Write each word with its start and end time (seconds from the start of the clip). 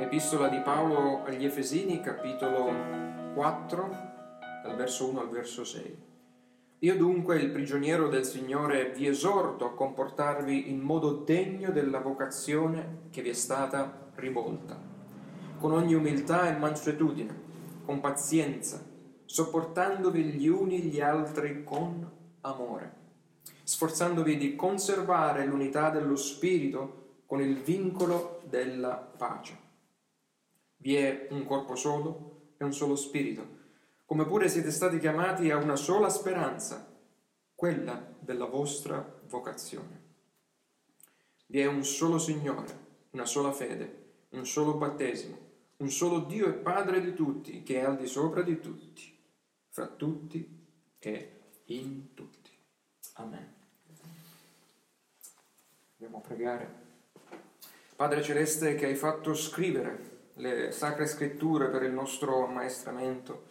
Epistola 0.00 0.46
di 0.46 0.60
Paolo 0.60 1.24
agli 1.24 1.44
Efesini, 1.44 2.00
capitolo 2.00 2.70
4, 3.34 3.90
dal 4.62 4.76
verso 4.76 5.08
1 5.08 5.20
al 5.22 5.28
verso 5.28 5.64
6. 5.64 5.98
Io 6.78 6.96
dunque, 6.96 7.40
il 7.40 7.50
prigioniero 7.50 8.06
del 8.06 8.24
Signore, 8.24 8.92
vi 8.92 9.08
esorto 9.08 9.64
a 9.64 9.74
comportarvi 9.74 10.70
in 10.70 10.78
modo 10.78 11.14
degno 11.14 11.72
della 11.72 11.98
vocazione 11.98 13.08
che 13.10 13.22
vi 13.22 13.30
è 13.30 13.32
stata 13.32 14.12
rivolta, 14.14 14.80
con 15.58 15.72
ogni 15.72 15.94
umiltà 15.94 16.48
e 16.48 16.56
mansuetudine, 16.56 17.40
con 17.84 17.98
pazienza, 17.98 18.80
sopportandovi 19.24 20.22
gli 20.22 20.46
uni 20.46 20.78
gli 20.78 21.00
altri 21.00 21.64
con 21.64 22.08
amore, 22.42 22.92
sforzandovi 23.64 24.36
di 24.36 24.54
conservare 24.54 25.44
l'unità 25.44 25.90
dello 25.90 26.14
Spirito 26.14 27.22
con 27.26 27.40
il 27.40 27.56
vincolo 27.56 28.42
della 28.48 28.94
pace. 28.94 29.66
Vi 30.78 30.96
è 30.96 31.26
un 31.30 31.44
corpo 31.44 31.74
solo 31.74 32.52
e 32.56 32.64
un 32.64 32.72
solo 32.72 32.96
spirito, 32.96 33.56
come 34.04 34.24
pure 34.24 34.48
siete 34.48 34.70
stati 34.70 34.98
chiamati 34.98 35.50
a 35.50 35.56
una 35.56 35.76
sola 35.76 36.08
speranza, 36.08 36.96
quella 37.54 38.14
della 38.20 38.46
vostra 38.46 39.20
vocazione. 39.28 40.06
Vi 41.46 41.60
è 41.60 41.66
un 41.66 41.84
solo 41.84 42.18
Signore, 42.18 42.86
una 43.10 43.26
sola 43.26 43.52
fede, 43.52 44.26
un 44.30 44.46
solo 44.46 44.74
battesimo, 44.74 45.36
un 45.78 45.90
solo 45.90 46.20
Dio 46.20 46.46
e 46.46 46.52
Padre 46.52 47.00
di 47.00 47.14
tutti, 47.14 47.62
che 47.62 47.80
è 47.80 47.84
al 47.84 47.96
di 47.96 48.06
sopra 48.06 48.42
di 48.42 48.60
tutti, 48.60 49.16
fra 49.68 49.86
tutti 49.88 50.66
e 50.98 51.40
in 51.66 52.14
tutti. 52.14 52.50
Amen. 53.14 53.54
A 56.00 56.20
pregare. 56.20 56.86
Padre 57.94 58.22
Celeste 58.22 58.74
che 58.74 58.86
hai 58.86 58.94
fatto 58.94 59.34
scrivere 59.34 60.07
le 60.38 60.72
sacre 60.72 61.06
scritture 61.06 61.68
per 61.68 61.82
il 61.82 61.92
nostro 61.92 62.44
ammaestramento. 62.44 63.46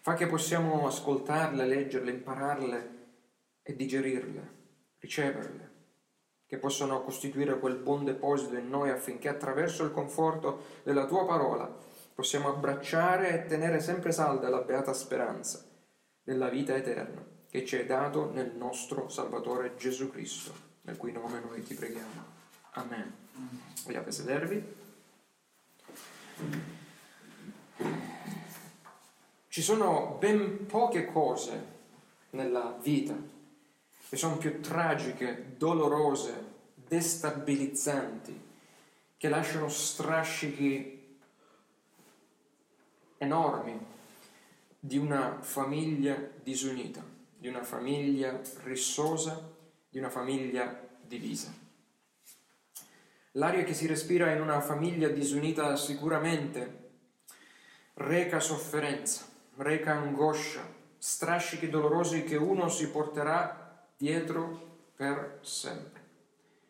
Fa 0.00 0.14
che 0.14 0.26
possiamo 0.26 0.86
ascoltarle, 0.86 1.66
leggerle, 1.66 2.10
impararle 2.10 2.98
e 3.62 3.76
digerirle, 3.76 4.48
riceverle, 4.98 5.70
che 6.46 6.58
possano 6.58 7.02
costituire 7.02 7.58
quel 7.58 7.76
buon 7.76 8.04
deposito 8.04 8.56
in 8.56 8.68
noi 8.68 8.90
affinché 8.90 9.28
attraverso 9.28 9.84
il 9.84 9.92
conforto 9.92 10.64
della 10.82 11.06
tua 11.06 11.26
parola 11.26 11.72
possiamo 12.14 12.48
abbracciare 12.48 13.30
e 13.30 13.46
tenere 13.46 13.80
sempre 13.80 14.12
salda 14.12 14.48
la 14.48 14.60
beata 14.60 14.92
speranza 14.92 15.64
della 16.22 16.48
vita 16.48 16.74
eterna 16.74 17.22
che 17.50 17.64
ci 17.64 17.76
è 17.76 17.84
dato 17.84 18.30
nel 18.30 18.52
nostro 18.56 19.08
Salvatore 19.08 19.74
Gesù 19.76 20.10
Cristo, 20.10 20.52
nel 20.82 20.96
cui 20.96 21.12
nome 21.12 21.40
noi 21.40 21.62
ti 21.62 21.74
preghiamo. 21.74 22.24
Amen. 22.72 23.12
Vogliate 23.84 24.12
sedervi? 24.12 24.79
Ci 29.48 29.62
sono 29.62 30.16
ben 30.18 30.66
poche 30.66 31.06
cose 31.06 31.78
nella 32.30 32.78
vita 32.80 33.16
che 34.08 34.16
sono 34.16 34.36
più 34.38 34.60
tragiche, 34.60 35.54
dolorose, 35.56 36.44
destabilizzanti, 36.74 38.48
che 39.16 39.28
lasciano 39.28 39.68
strascichi 39.68 41.18
enormi 43.18 43.78
di 44.78 44.96
una 44.98 45.38
famiglia 45.42 46.16
disunita, 46.42 47.04
di 47.36 47.46
una 47.48 47.62
famiglia 47.62 48.40
rissosa, 48.64 49.48
di 49.88 49.98
una 49.98 50.10
famiglia 50.10 50.88
divisa. 51.06 51.59
L'aria 53.34 53.62
che 53.62 53.74
si 53.74 53.86
respira 53.86 54.32
in 54.32 54.40
una 54.40 54.60
famiglia 54.60 55.08
disunita 55.08 55.76
sicuramente 55.76 56.78
reca 57.94 58.40
sofferenza, 58.40 59.24
reca 59.56 59.92
angoscia, 59.92 60.66
strascichi 60.98 61.68
dolorosi 61.68 62.24
che 62.24 62.36
uno 62.36 62.68
si 62.68 62.90
porterà 62.90 63.86
dietro 63.96 64.88
per 64.96 65.38
sempre. 65.42 66.00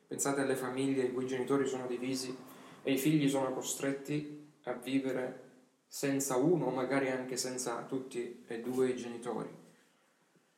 Pensate 0.07 0.43
alle 0.43 0.57
famiglie 0.57 1.05
i 1.05 1.13
cui 1.13 1.27
genitori 1.27 1.67
sono 1.67 1.87
divisi 1.87 2.37
e 2.83 2.93
i 2.93 2.99
figli 2.99 3.29
sono 3.29 3.55
costretti 3.55 4.53
a 4.65 4.73
vivere 4.73 5.49
senza 5.87 6.37
uno, 6.37 6.69
magari 6.69 7.11
anche 7.11 7.39
senza 7.39 7.83
tutti 7.89 8.45
e 8.47 8.61
due 8.61 8.89
i 8.89 8.97
genitori. 8.97 9.49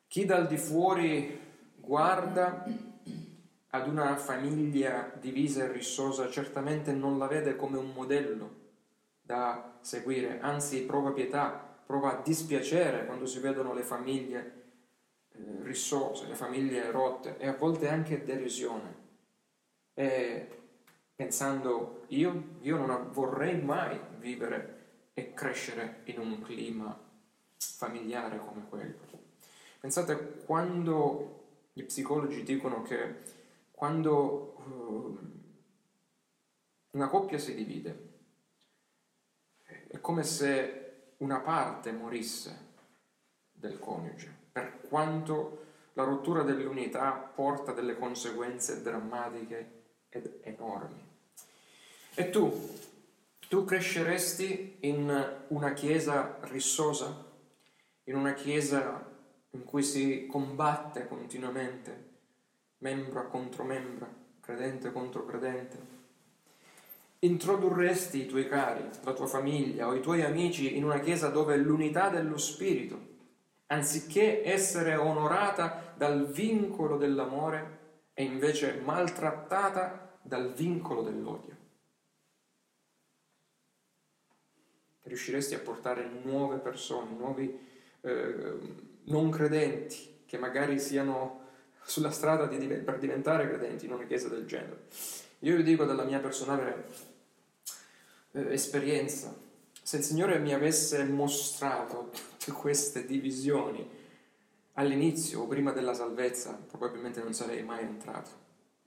Chi 0.09 0.25
dal 0.25 0.49
di 0.49 0.57
fuori 0.57 1.39
guarda 1.77 2.65
ad 3.75 3.89
una 3.89 4.17
famiglia 4.17 5.11
divisa 5.19 5.65
e 5.65 5.73
rissosa 5.73 6.29
certamente 6.29 6.93
non 6.93 7.17
la 7.17 7.27
vede 7.27 7.57
come 7.57 7.79
un 7.79 7.91
modello 7.93 8.61
da 9.23 9.79
seguire, 9.81 10.41
anzi 10.41 10.83
prova 10.83 11.13
pietà, 11.13 11.51
prova 11.87 12.21
dispiacere 12.23 13.07
quando 13.07 13.25
si 13.25 13.39
vedono 13.39 13.73
le 13.73 13.83
famiglie 13.83 14.63
eh, 15.33 15.39
rissose, 15.63 16.27
le 16.27 16.35
famiglie 16.35 16.91
rotte 16.91 17.39
e 17.39 17.49
a 17.49 17.55
volte 17.55 17.89
anche 17.89 18.23
derisione. 18.25 19.01
E 19.95 20.49
pensando 21.17 22.05
io, 22.09 22.57
io 22.61 22.77
non 22.77 23.11
vorrei 23.11 23.59
mai 23.63 23.99
vivere 24.19 24.81
e 25.15 25.33
crescere 25.33 26.01
in 26.05 26.19
un 26.19 26.43
clima 26.43 26.99
familiare 27.57 28.37
come 28.37 28.67
quello. 28.69 28.99
Pensate 29.81 30.43
quando 30.45 31.41
gli 31.73 31.85
psicologi 31.85 32.43
dicono 32.43 32.83
che 32.83 33.32
quando 33.83 34.55
uh, 34.65 35.19
una 36.93 37.09
coppia 37.09 37.37
si 37.37 37.53
divide, 37.53 38.11
è 39.89 40.01
come 40.01 40.23
se 40.23 41.15
una 41.17 41.41
parte 41.41 41.91
morisse 41.91 42.57
del 43.51 43.81
coniuge, 43.81 44.33
per 44.53 44.83
quanto 44.83 45.65
la 45.95 46.05
rottura 46.05 46.45
dell'unità 46.45 47.11
porta 47.11 47.73
delle 47.73 47.99
conseguenze 47.99 48.83
drammatiche 48.83 49.83
ed 50.11 50.39
enormi. 50.43 51.05
E 52.15 52.31
tu, 52.31 52.79
tu 53.49 53.65
cresceresti 53.65 54.77
in 54.83 55.43
una 55.49 55.73
chiesa 55.73 56.39
rissosa, 56.43 57.13
in 58.05 58.15
una 58.15 58.35
chiesa 58.35 59.11
in 59.51 59.65
cui 59.65 59.83
si 59.83 60.29
combatte 60.29 61.09
continuamente 61.09 62.12
membra 62.83 63.23
contro 63.23 63.65
membra, 63.65 64.13
credente 64.41 64.93
contro 64.93 65.25
credente. 65.25 66.01
Introdurresti 67.21 68.23
i 68.23 68.27
tuoi 68.27 68.49
cari, 68.49 68.85
la 69.05 69.13
tua 69.13 69.27
famiglia 69.27 69.87
o 69.87 69.95
i 69.95 70.01
tuoi 70.01 70.23
amici 70.23 70.77
in 70.77 70.85
una 70.85 70.99
chiesa 70.99 71.29
dove 71.29 71.57
l'unità 71.57 72.09
dello 72.09 72.37
spirito, 72.37 73.11
anziché 73.67 74.45
essere 74.45 74.97
onorata 74.97 75.95
dal 75.97 76.27
vincolo 76.27 76.97
dell'amore, 76.97 77.79
è 78.13 78.23
invece 78.23 78.81
maltrattata 78.85 80.19
dal 80.21 80.53
vincolo 80.53 81.03
dell'odio. 81.03 81.57
Riusciresti 85.05 85.55
a 85.55 85.61
portare 85.61 86.09
nuove 86.25 86.59
persone, 86.59 87.11
nuovi 87.17 87.59
eh, 88.01 88.59
non 89.05 89.31
credenti, 89.31 90.23
che 90.27 90.39
magari 90.39 90.81
siano 90.81 91.42
sulla 91.85 92.11
strada 92.11 92.47
di, 92.47 92.67
per 92.67 92.99
diventare 92.99 93.49
credenti 93.49 93.87
in 93.87 93.93
una 93.93 94.05
chiesa 94.05 94.29
del 94.29 94.47
genere. 94.47 94.87
Io 95.41 95.57
vi 95.57 95.63
dico 95.63 95.85
dalla 95.85 96.05
mia 96.05 96.21
personale 96.21 96.87
eh, 98.33 98.53
esperienza, 98.53 99.35
se 99.83 99.97
il 99.97 100.03
Signore 100.05 100.39
mi 100.39 100.55
avesse 100.55 101.03
mostrato 101.05 102.11
tutte 102.13 102.53
queste 102.53 103.05
divisioni 103.05 103.89
all'inizio 104.75 105.41
o 105.41 105.47
prima 105.47 105.73
della 105.73 105.95
salvezza, 105.95 106.53
probabilmente 106.53 107.21
non 107.23 107.35
sarei 107.35 107.63
mai 107.63 107.83
entrato 107.83 108.31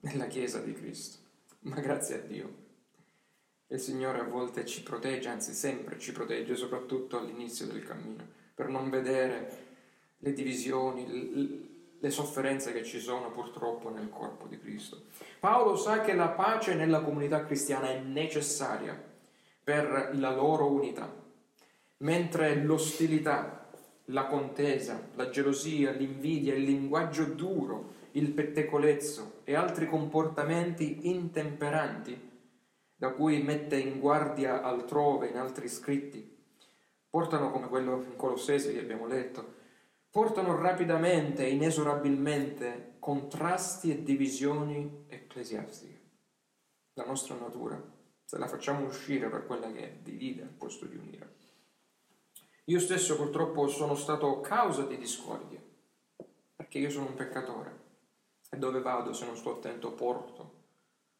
nella 0.00 0.26
Chiesa 0.26 0.58
di 0.60 0.72
Cristo. 0.72 1.18
Ma 1.60 1.76
grazie 1.80 2.16
a 2.16 2.18
Dio. 2.18 2.64
Il 3.68 3.80
Signore 3.80 4.20
a 4.20 4.24
volte 4.24 4.64
ci 4.64 4.82
protegge, 4.82 5.28
anzi 5.28 5.52
sempre 5.52 5.98
ci 5.98 6.12
protegge, 6.12 6.54
soprattutto 6.54 7.18
all'inizio 7.18 7.66
del 7.66 7.84
cammino, 7.84 8.24
per 8.54 8.68
non 8.68 8.88
vedere 8.88 9.64
le 10.18 10.32
divisioni, 10.32 11.75
le 11.98 12.10
sofferenze 12.10 12.72
che 12.72 12.84
ci 12.84 13.00
sono 13.00 13.30
purtroppo 13.30 13.90
nel 13.90 14.08
corpo 14.08 14.46
di 14.46 14.58
Cristo. 14.58 15.02
Paolo 15.40 15.76
sa 15.76 16.00
che 16.00 16.14
la 16.14 16.28
pace 16.28 16.74
nella 16.74 17.00
comunità 17.00 17.44
cristiana 17.44 17.90
è 17.90 18.00
necessaria 18.00 19.00
per 19.62 20.10
la 20.14 20.34
loro 20.34 20.70
unità, 20.70 21.12
mentre 21.98 22.54
l'ostilità, 22.62 23.68
la 24.10 24.26
contesa, 24.26 25.08
la 25.14 25.30
gelosia, 25.30 25.90
l'invidia, 25.90 26.54
il 26.54 26.62
linguaggio 26.62 27.24
duro, 27.24 27.94
il 28.12 28.30
pettecolezzo 28.30 29.40
e 29.44 29.54
altri 29.54 29.88
comportamenti 29.88 31.08
intemperanti 31.08 32.34
da 32.94 33.10
cui 33.10 33.42
mette 33.42 33.76
in 33.76 33.98
guardia 33.98 34.62
altrove 34.62 35.28
in 35.28 35.36
altri 35.36 35.68
scritti, 35.68 36.34
portano 37.10 37.50
come 37.50 37.68
quello 37.68 38.02
in 38.02 38.16
Colossesi 38.16 38.72
che 38.72 38.80
abbiamo 38.80 39.06
letto, 39.06 39.55
portano 40.16 40.56
rapidamente 40.56 41.44
e 41.44 41.50
inesorabilmente 41.50 42.94
contrasti 43.00 43.90
e 43.90 44.02
divisioni 44.02 45.04
ecclesiastiche. 45.08 46.00
La 46.94 47.04
nostra 47.04 47.34
natura 47.34 47.78
se 48.24 48.38
la 48.38 48.48
facciamo 48.48 48.86
uscire 48.86 49.28
per 49.28 49.44
quella 49.44 49.70
che 49.70 49.98
divide 50.02 50.40
al 50.40 50.48
posto 50.48 50.86
di 50.86 50.96
unire. 50.96 51.34
Io 52.64 52.80
stesso 52.80 53.14
purtroppo 53.16 53.68
sono 53.68 53.94
stato 53.94 54.40
causa 54.40 54.86
di 54.86 54.96
discordia, 54.96 55.60
perché 56.56 56.78
io 56.78 56.88
sono 56.88 57.08
un 57.08 57.14
peccatore 57.14 57.80
e 58.48 58.56
dove 58.56 58.80
vado 58.80 59.12
se 59.12 59.26
non 59.26 59.36
sto 59.36 59.56
attento 59.56 59.92
porto 59.92 60.52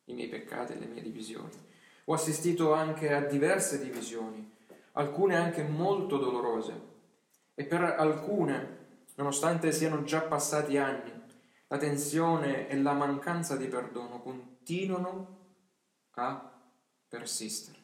i 0.05 0.15
miei 0.15 0.29
peccati 0.29 0.73
e 0.73 0.79
le 0.79 0.87
mie 0.87 1.03
divisioni. 1.03 1.53
Ho 2.07 2.15
assistito 2.15 2.73
anche 2.73 3.13
a 3.13 3.21
diverse 3.21 3.79
divisioni, 3.79 4.57
alcune 4.93 5.37
anche 5.37 5.63
molto 5.65 6.17
dolorose, 6.17 6.95
e 7.55 7.65
per 7.65 7.83
alcune, 7.83 8.85
nonostante 9.17 9.73
siano 9.73 10.03
già 10.05 10.23
passati 10.23 10.79
anni, 10.79 11.13
la 11.69 11.77
tensione 11.77 12.69
e 12.69 12.81
la 12.81 12.93
mancanza 12.93 13.57
di 13.57 13.67
perdono 13.67 14.21
continuano 14.23 15.39
a 16.13 16.53
persistere. 17.09 17.79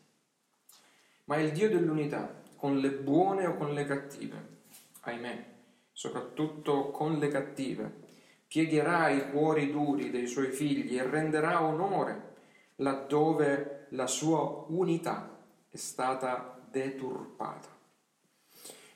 Ma 1.25 1.37
il 1.37 1.53
Dio 1.53 1.69
dell'unità, 1.69 2.41
con 2.57 2.79
le 2.79 2.91
buone 2.91 3.47
o 3.47 3.57
con 3.57 3.75
le 3.75 3.85
cattive, 3.85 4.61
ahimè, 5.01 5.55
soprattutto 5.93 6.91
con 6.91 7.19
le 7.19 7.29
cattive, 7.29 8.01
piegherà 8.47 9.09
i 9.09 9.31
cuori 9.31 9.71
duri 9.71 10.11
dei 10.11 10.27
suoi 10.27 10.51
figli 10.53 10.99
e 10.99 11.03
renderà 11.09 11.63
onore 11.63 12.31
laddove 12.77 13.87
la 13.91 14.07
sua 14.07 14.65
unità 14.69 15.39
è 15.69 15.77
stata 15.77 16.61
deturpata. 16.71 17.72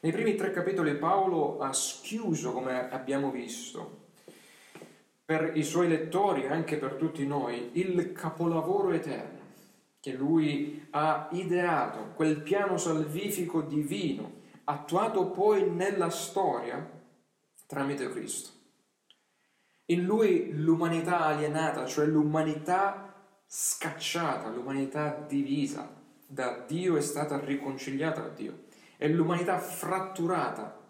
Nei 0.06 0.14
primi 0.14 0.36
tre 0.36 0.52
capitoli 0.52 0.94
Paolo 0.94 1.58
ha 1.58 1.72
schiuso, 1.72 2.52
come 2.52 2.88
abbiamo 2.90 3.32
visto, 3.32 4.10
per 5.24 5.50
i 5.56 5.64
suoi 5.64 5.88
lettori 5.88 6.44
e 6.44 6.52
anche 6.52 6.76
per 6.76 6.92
tutti 6.92 7.26
noi, 7.26 7.70
il 7.72 8.12
capolavoro 8.12 8.92
eterno 8.92 9.40
che 9.98 10.12
lui 10.12 10.86
ha 10.90 11.26
ideato, 11.32 12.12
quel 12.14 12.40
piano 12.40 12.76
salvifico 12.76 13.62
divino, 13.62 14.42
attuato 14.62 15.30
poi 15.30 15.68
nella 15.68 16.10
storia 16.10 16.88
tramite 17.66 18.08
Cristo. 18.08 18.50
In 19.86 20.04
lui 20.04 20.52
l'umanità 20.52 21.24
alienata, 21.24 21.84
cioè 21.84 22.06
l'umanità 22.06 23.12
scacciata, 23.44 24.50
l'umanità 24.50 25.24
divisa 25.26 25.92
da 26.28 26.62
Dio 26.64 26.96
è 26.96 27.00
stata 27.00 27.40
riconciliata 27.40 28.22
a 28.22 28.28
Dio 28.28 28.65
e 28.96 29.08
l'umanità 29.08 29.58
fratturata 29.58 30.84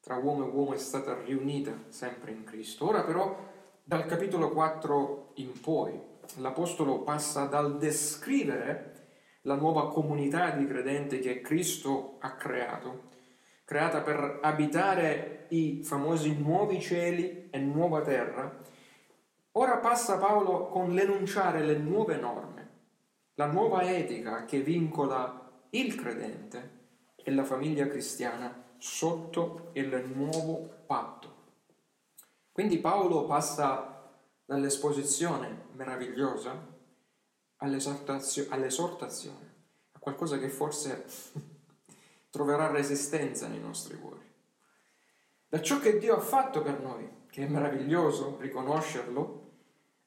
tra 0.00 0.16
uomo 0.16 0.44
e 0.44 0.48
uomo 0.48 0.72
è 0.72 0.78
stata 0.78 1.20
riunita 1.22 1.72
sempre 1.88 2.30
in 2.30 2.44
Cristo. 2.44 2.88
Ora 2.88 3.02
però 3.04 3.36
dal 3.82 4.06
capitolo 4.06 4.50
4 4.50 5.32
in 5.34 5.60
poi 5.60 6.00
l'Apostolo 6.36 7.02
passa 7.02 7.44
dal 7.44 7.76
descrivere 7.76 8.94
la 9.42 9.56
nuova 9.56 9.90
comunità 9.90 10.50
di 10.50 10.66
credenti 10.66 11.18
che 11.18 11.40
Cristo 11.40 12.16
ha 12.20 12.34
creato, 12.34 13.08
creata 13.64 14.00
per 14.00 14.38
abitare 14.42 15.46
i 15.50 15.82
famosi 15.82 16.36
nuovi 16.38 16.80
cieli 16.80 17.48
e 17.50 17.58
nuova 17.58 18.02
terra, 18.02 18.58
ora 19.52 19.78
passa 19.78 20.18
Paolo 20.18 20.68
con 20.68 20.92
l'enunciare 20.92 21.62
le 21.62 21.76
nuove 21.76 22.16
norme, 22.16 22.68
la 23.34 23.46
nuova 23.46 23.82
etica 23.82 24.44
che 24.44 24.60
vincola 24.60 25.50
il 25.70 25.94
credente 25.94 26.79
e 27.22 27.30
la 27.30 27.44
famiglia 27.44 27.86
cristiana 27.86 28.68
sotto 28.78 29.70
il 29.74 30.10
nuovo 30.14 30.68
patto. 30.86 31.38
Quindi 32.52 32.78
Paolo 32.78 33.26
passa 33.26 34.10
dall'esposizione 34.44 35.66
meravigliosa 35.72 36.78
all'esortazione, 37.56 39.54
a 39.92 39.98
qualcosa 39.98 40.38
che 40.38 40.48
forse 40.48 41.04
troverà 42.30 42.70
resistenza 42.70 43.46
nei 43.48 43.60
nostri 43.60 43.98
cuori. 43.98 44.28
Da 45.46 45.60
ciò 45.60 45.78
che 45.78 45.98
Dio 45.98 46.16
ha 46.16 46.20
fatto 46.20 46.62
per 46.62 46.80
noi, 46.80 47.08
che 47.28 47.44
è 47.44 47.48
meraviglioso 47.48 48.38
riconoscerlo, 48.40 49.48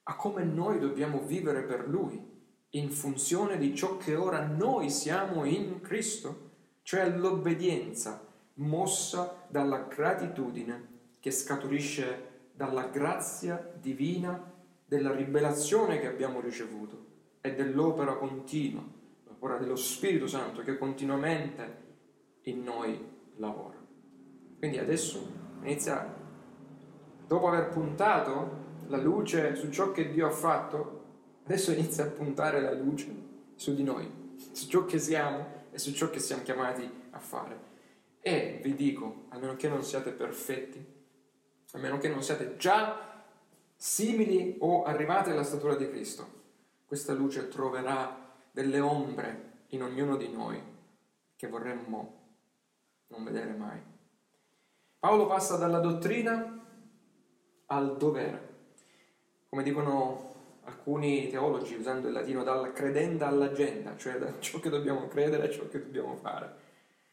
a 0.04 0.16
come 0.16 0.44
noi 0.44 0.80
dobbiamo 0.80 1.22
vivere 1.22 1.64
per 1.64 1.88
Lui, 1.88 2.32
in 2.72 2.90
funzione 2.90 3.58
di 3.58 3.76
ciò 3.76 3.98
che 3.98 4.16
ora 4.16 4.46
noi 4.46 4.90
siamo 4.90 5.46
in 5.46 5.80
Cristo, 5.82 6.52
cioè 6.84 7.10
l'obbedienza 7.10 8.26
mossa 8.56 9.46
dalla 9.48 9.80
gratitudine 9.80 10.92
che 11.20 11.32
scaturisce 11.32 12.32
dalla 12.54 12.84
grazia 12.84 13.74
divina 13.80 14.52
della 14.86 15.14
rivelazione 15.14 16.00
che 16.00 16.08
abbiamo 16.08 16.40
ricevuto 16.40 17.06
e 17.42 17.56
dell'opera 17.56 18.16
continua, 18.16 18.84
l'opera 19.26 19.58
dello 19.58 19.76
Spirito 19.76 20.28
Santo 20.28 20.62
che 20.62 20.78
continuamente 20.78 21.82
in 22.44 22.64
noi 22.64 23.00
lavora. 23.38 23.78
Quindi 24.60 24.78
adesso 24.78 25.26
inizia, 25.62 26.14
dopo 27.26 27.48
aver 27.48 27.70
puntato 27.70 28.62
la 28.88 28.98
luce 28.98 29.56
su 29.56 29.70
ciò 29.72 29.92
che 29.92 30.12
Dio 30.12 30.28
ha 30.28 30.32
fatto, 30.32 31.02
adesso 31.46 31.72
inizia 31.72 32.04
a 32.04 32.10
puntare 32.10 32.62
la 32.62 32.74
luce 32.74 33.16
su 33.56 33.74
di 33.74 33.84
noi, 33.84 34.10
su 34.52 34.68
ciò 34.68 34.86
che 34.86 35.00
siamo 35.00 35.63
e 35.74 35.80
su 35.80 35.92
ciò 35.92 36.10
che 36.12 36.20
siamo 36.20 36.44
chiamati 36.44 36.90
a 37.10 37.20
fare. 37.20 37.72
E 38.22 38.60
vi 38.62 38.76
dico, 38.76 39.26
a 39.30 39.38
meno 39.38 39.56
che 39.56 39.68
non 39.68 39.84
siate 39.84 40.12
perfetti, 40.12 40.86
a 41.72 41.78
meno 41.80 41.98
che 41.98 42.08
non 42.08 42.22
siate 42.22 42.56
già 42.58 43.26
simili 43.76 44.58
o 44.60 44.84
arrivati 44.84 45.32
alla 45.32 45.44
statura 45.44 45.76
di 45.76 45.90
Cristo, 45.90 46.42
questa 46.86 47.14
luce 47.14 47.48
troverà 47.48 48.32
delle 48.52 48.80
ombre 48.80 49.64
in 49.70 49.82
ognuno 49.82 50.16
di 50.16 50.30
noi 50.30 50.62
che 51.36 51.48
vorremmo 51.48 52.22
non 53.08 53.24
vedere 53.24 53.54
mai. 53.54 53.82
Paolo 55.00 55.26
passa 55.26 55.58
dalla 55.58 55.80
dottrina 55.80 56.66
al 57.66 57.98
dovere. 57.98 58.52
Come 59.50 59.64
dicono 59.64 60.33
alcuni 60.66 61.28
teologi 61.30 61.76
usando 61.76 62.08
il 62.08 62.14
latino 62.14 62.44
dalla 62.44 62.72
credenda 62.72 63.28
all'agenda, 63.28 63.96
cioè 63.98 64.18
da 64.18 64.40
ciò 64.40 64.60
che 64.60 64.70
dobbiamo 64.70 65.08
credere 65.08 65.48
a 65.48 65.50
ciò 65.50 65.68
che 65.68 65.80
dobbiamo 65.80 66.16
fare. 66.16 66.62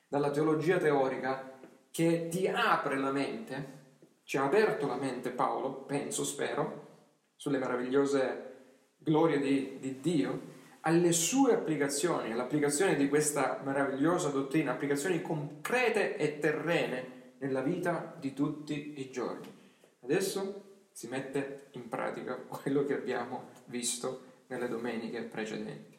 Dalla 0.09 0.31
teologia 0.31 0.79
teorica 0.79 1.59
che 1.91 2.29
ti 2.29 2.47
apre 2.49 2.97
la 2.97 3.11
mente, 3.11 3.79
ci 4.25 4.37
ha 4.37 4.45
aperto 4.45 4.87
la 4.87 4.97
mente 4.97 5.31
Paolo, 5.31 5.73
penso, 5.73 6.25
spero, 6.25 6.89
sulle 7.37 7.59
meravigliose 7.59 8.49
glorie 8.99 9.41
di, 9.41 9.79
di 9.81 10.01
Dio, 10.01 10.59
alle 10.83 11.13
sue 11.13 11.53
applicazioni, 11.53 12.33
all'applicazione 12.33 12.97
di 12.97 13.09
questa 13.09 13.61
meravigliosa 13.65 14.29
dottrina, 14.29 14.73
applicazioni 14.73 15.21
concrete 15.21 16.17
e 16.17 16.39
terrene 16.39 17.35
nella 17.39 17.61
vita 17.61 18.15
di 18.19 18.33
tutti 18.33 19.01
i 19.01 19.11
giorni. 19.11 19.47
Adesso 20.03 20.70
si 21.01 21.09
mette 21.09 21.69
in 21.71 21.89
pratica 21.89 22.35
quello 22.35 22.85
che 22.85 22.93
abbiamo 22.93 23.49
visto 23.69 24.43
nelle 24.49 24.69
domeniche 24.69 25.23
precedenti. 25.23 25.99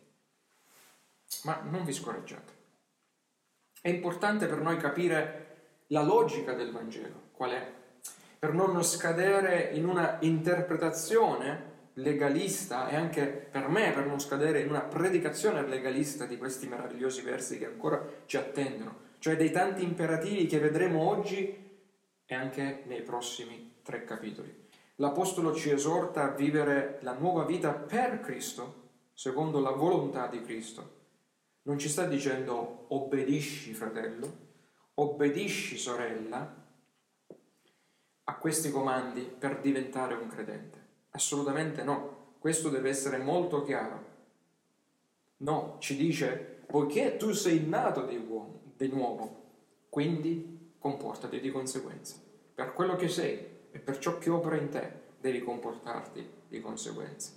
Ma 1.45 1.59
non 1.63 1.83
vi 1.83 1.91
scoraggiate. 1.91 2.53
È 3.81 3.89
importante 3.89 4.45
per 4.45 4.59
noi 4.59 4.77
capire 4.77 5.85
la 5.87 6.03
logica 6.03 6.53
del 6.53 6.71
Vangelo, 6.71 7.29
qual 7.31 7.49
è, 7.49 7.73
per 8.37 8.53
non 8.53 8.83
scadere 8.83 9.71
in 9.73 9.87
una 9.87 10.17
interpretazione 10.19 11.89
legalista 11.93 12.87
e 12.87 12.95
anche 12.95 13.25
per 13.25 13.69
me 13.69 13.91
per 13.93 14.05
non 14.05 14.19
scadere 14.19 14.59
in 14.59 14.69
una 14.69 14.81
predicazione 14.81 15.65
legalista 15.65 16.27
di 16.27 16.37
questi 16.37 16.67
meravigliosi 16.67 17.21
versi 17.23 17.57
che 17.57 17.65
ancora 17.65 18.07
ci 18.27 18.37
attendono, 18.37 18.97
cioè 19.17 19.35
dei 19.35 19.49
tanti 19.49 19.81
imperativi 19.81 20.45
che 20.45 20.59
vedremo 20.59 21.09
oggi 21.09 21.57
e 22.23 22.35
anche 22.35 22.83
nei 22.85 23.01
prossimi 23.01 23.79
tre 23.81 24.03
capitoli. 24.03 24.60
L'Apostolo 25.01 25.55
ci 25.55 25.71
esorta 25.71 26.25
a 26.25 26.35
vivere 26.35 26.99
la 27.01 27.13
nuova 27.13 27.43
vita 27.43 27.73
per 27.73 28.19
Cristo, 28.19 28.89
secondo 29.13 29.59
la 29.59 29.71
volontà 29.71 30.27
di 30.27 30.43
Cristo. 30.43 30.99
Non 31.63 31.79
ci 31.79 31.89
sta 31.89 32.05
dicendo 32.05 32.85
obbedisci 32.89 33.73
fratello, 33.73 34.31
obbedisci 34.93 35.79
sorella 35.79 36.55
a 38.25 38.35
questi 38.35 38.69
comandi 38.69 39.21
per 39.21 39.59
diventare 39.59 40.13
un 40.13 40.27
credente. 40.27 40.85
Assolutamente 41.09 41.81
no, 41.83 42.35
questo 42.37 42.69
deve 42.69 42.89
essere 42.89 43.17
molto 43.17 43.63
chiaro. 43.63 44.05
No, 45.37 45.77
ci 45.79 45.95
dice, 45.95 46.61
poiché 46.67 47.17
tu 47.17 47.31
sei 47.31 47.65
nato 47.65 48.03
di, 48.03 48.17
uomo, 48.17 48.73
di 48.77 48.87
nuovo, 48.87 49.45
quindi 49.89 50.75
comportati 50.77 51.39
di 51.39 51.49
conseguenza. 51.49 52.17
Per 52.53 52.73
quello 52.73 52.95
che 52.95 53.07
sei, 53.07 53.50
e 53.71 53.79
per 53.79 53.97
ciò 53.97 54.17
che 54.17 54.29
opera 54.29 54.55
in 54.55 54.69
te 54.69 54.91
devi 55.19 55.41
comportarti 55.41 56.29
di 56.47 56.59
conseguenza. 56.59 57.31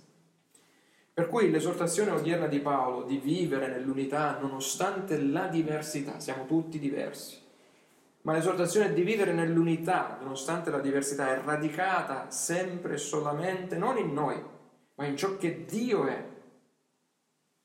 Per 1.13 1.29
cui 1.29 1.49
l'esortazione 1.49 2.11
odierna 2.11 2.47
di 2.47 2.59
Paolo 2.59 3.03
di 3.03 3.17
vivere 3.17 3.67
nell'unità 3.67 4.37
nonostante 4.39 5.17
la 5.21 5.47
diversità, 5.47 6.19
siamo 6.19 6.45
tutti 6.45 6.77
diversi, 6.77 7.41
ma 8.23 8.33
l'esortazione 8.33 8.91
di 8.91 9.03
vivere 9.03 9.31
nell'unità 9.31 10.17
nonostante 10.19 10.71
la 10.71 10.79
diversità 10.79 11.29
è 11.31 11.41
radicata 11.41 12.29
sempre 12.31 12.95
e 12.95 12.97
solamente 12.97 13.77
non 13.77 13.97
in 13.97 14.13
noi, 14.13 14.43
ma 14.95 15.05
in 15.05 15.15
ciò 15.15 15.37
che 15.37 15.63
Dio 15.63 16.05
è 16.05 16.25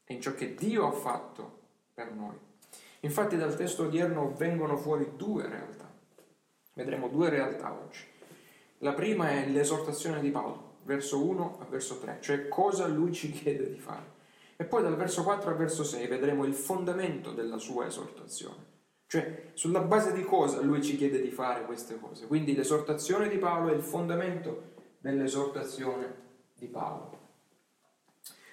e 0.05 0.15
in 0.15 0.21
ciò 0.21 0.35
che 0.35 0.55
Dio 0.55 0.87
ha 0.87 0.93
fatto 0.93 1.59
per 1.95 2.13
noi. 2.13 2.37
Infatti 3.01 3.37
dal 3.37 3.57
testo 3.57 3.85
odierno 3.85 4.35
vengono 4.37 4.77
fuori 4.77 5.13
due 5.17 5.49
realtà. 5.49 5.91
Vedremo 6.75 7.09
due 7.09 7.31
realtà 7.31 7.73
oggi. 7.73 8.05
La 8.83 8.95
prima 8.95 9.29
è 9.31 9.47
l'esortazione 9.47 10.21
di 10.21 10.31
Paolo, 10.31 10.77
verso 10.85 11.23
1 11.23 11.59
a 11.61 11.65
verso 11.67 11.99
3, 11.99 12.19
cioè 12.21 12.49
cosa 12.49 12.87
lui 12.87 13.13
ci 13.13 13.31
chiede 13.31 13.69
di 13.69 13.79
fare. 13.79 14.19
E 14.57 14.65
poi 14.65 14.83
dal 14.83 14.97
verso 14.97 15.23
4 15.23 15.51
al 15.51 15.57
verso 15.57 15.85
6 15.85 16.07
vedremo 16.07 16.45
il 16.45 16.55
fondamento 16.55 17.33
della 17.33 17.59
sua 17.59 17.87
esortazione. 17.87 18.69
Cioè, 19.07 19.51
sulla 19.53 19.81
base 19.81 20.13
di 20.13 20.23
cosa 20.23 20.63
lui 20.63 20.83
ci 20.83 20.97
chiede 20.97 21.21
di 21.21 21.31
fare 21.31 21.67
queste 21.67 21.99
cose. 21.99 22.27
Quindi 22.27 22.55
l'esortazione 22.55 23.29
di 23.29 23.37
Paolo 23.37 23.71
è 23.71 23.75
il 23.75 23.83
fondamento 23.83 24.73
dell'esortazione 24.99 26.15
di 26.55 26.67
Paolo. 26.67 27.19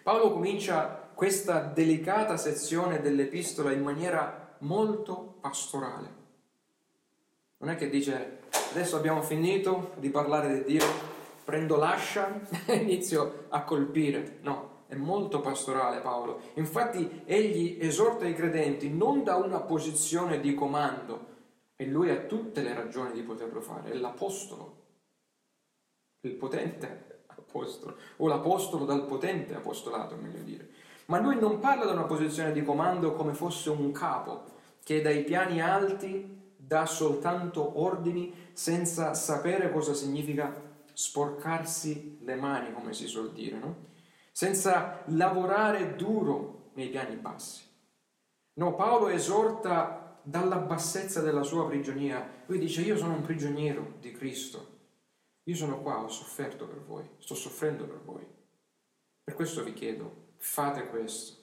Paolo 0.03 0.33
comincia 0.33 1.09
questa 1.13 1.61
delicata 1.61 2.35
sezione 2.35 2.99
dell'epistola 2.99 3.71
in 3.71 3.81
maniera 3.81 4.57
molto 4.59 5.37
pastorale. 5.39 6.16
Non 7.59 7.69
è 7.71 7.75
che 7.75 7.89
dice 7.89 8.39
adesso 8.71 8.97
abbiamo 8.97 9.21
finito 9.21 9.93
di 9.97 10.09
parlare 10.09 10.53
di 10.53 10.63
Dio, 10.73 10.85
prendo 11.43 11.75
l'ascia 11.75 12.39
e 12.67 12.75
inizio 12.75 13.45
a 13.49 13.63
colpire. 13.63 14.37
No, 14.41 14.83
è 14.87 14.95
molto 14.95 15.41
pastorale 15.41 15.99
Paolo. 16.01 16.41
Infatti 16.55 17.23
egli 17.25 17.77
esorta 17.79 18.27
i 18.27 18.35
credenti 18.35 18.89
non 18.89 19.23
da 19.23 19.35
una 19.35 19.59
posizione 19.61 20.39
di 20.39 20.53
comando, 20.53 21.35
e 21.75 21.85
lui 21.85 22.09
ha 22.09 22.17
tutte 22.21 22.61
le 22.61 22.73
ragioni 22.73 23.11
di 23.13 23.21
poterlo 23.21 23.61
fare, 23.61 23.91
è 23.91 23.93
l'apostolo, 23.93 24.85
il 26.21 26.33
potente 26.33 27.23
apostolo, 27.27 27.97
o 28.17 28.27
l'apostolo 28.27 28.85
dal 28.85 29.05
potente 29.05 29.55
apostolato, 29.55 30.15
meglio 30.15 30.41
dire. 30.41 30.69
Ma 31.05 31.19
lui 31.19 31.39
non 31.39 31.59
parla 31.59 31.85
da 31.85 31.91
una 31.91 32.03
posizione 32.03 32.51
di 32.51 32.63
comando 32.63 33.13
come 33.13 33.33
fosse 33.33 33.69
un 33.69 33.91
capo 33.91 34.43
che 34.83 35.01
dai 35.01 35.23
piani 35.23 35.61
alti 35.61 36.35
dà 36.67 36.85
soltanto 36.85 37.79
ordini 37.81 38.49
senza 38.51 39.13
sapere 39.13 39.71
cosa 39.71 39.93
significa 39.93 40.53
sporcarsi 40.93 42.19
le 42.21 42.35
mani, 42.35 42.73
come 42.73 42.93
si 42.93 43.07
suol 43.07 43.31
dire, 43.31 43.57
no? 43.57 43.85
senza 44.31 45.03
lavorare 45.05 45.95
duro 45.95 46.71
nei 46.73 46.89
piani 46.89 47.15
bassi. 47.15 47.63
No, 48.53 48.75
Paolo 48.75 49.07
esorta 49.07 50.19
dalla 50.21 50.57
bassezza 50.57 51.21
della 51.21 51.43
sua 51.43 51.67
prigionia. 51.67 52.43
Lui 52.47 52.59
dice, 52.59 52.81
io 52.81 52.97
sono 52.97 53.13
un 53.13 53.21
prigioniero 53.21 53.93
di 53.99 54.11
Cristo 54.11 54.75
io 55.47 55.55
sono 55.55 55.81
qua, 55.81 56.03
ho 56.03 56.09
sofferto 56.09 56.67
per 56.67 56.83
voi, 56.83 57.09
sto 57.19 57.33
soffrendo 57.33 57.85
per 57.85 58.01
voi. 58.03 58.25
Per 59.23 59.33
questo 59.33 59.63
vi 59.63 59.71
chiedo, 59.71 60.33
fate 60.37 60.87
questo. 60.89 61.36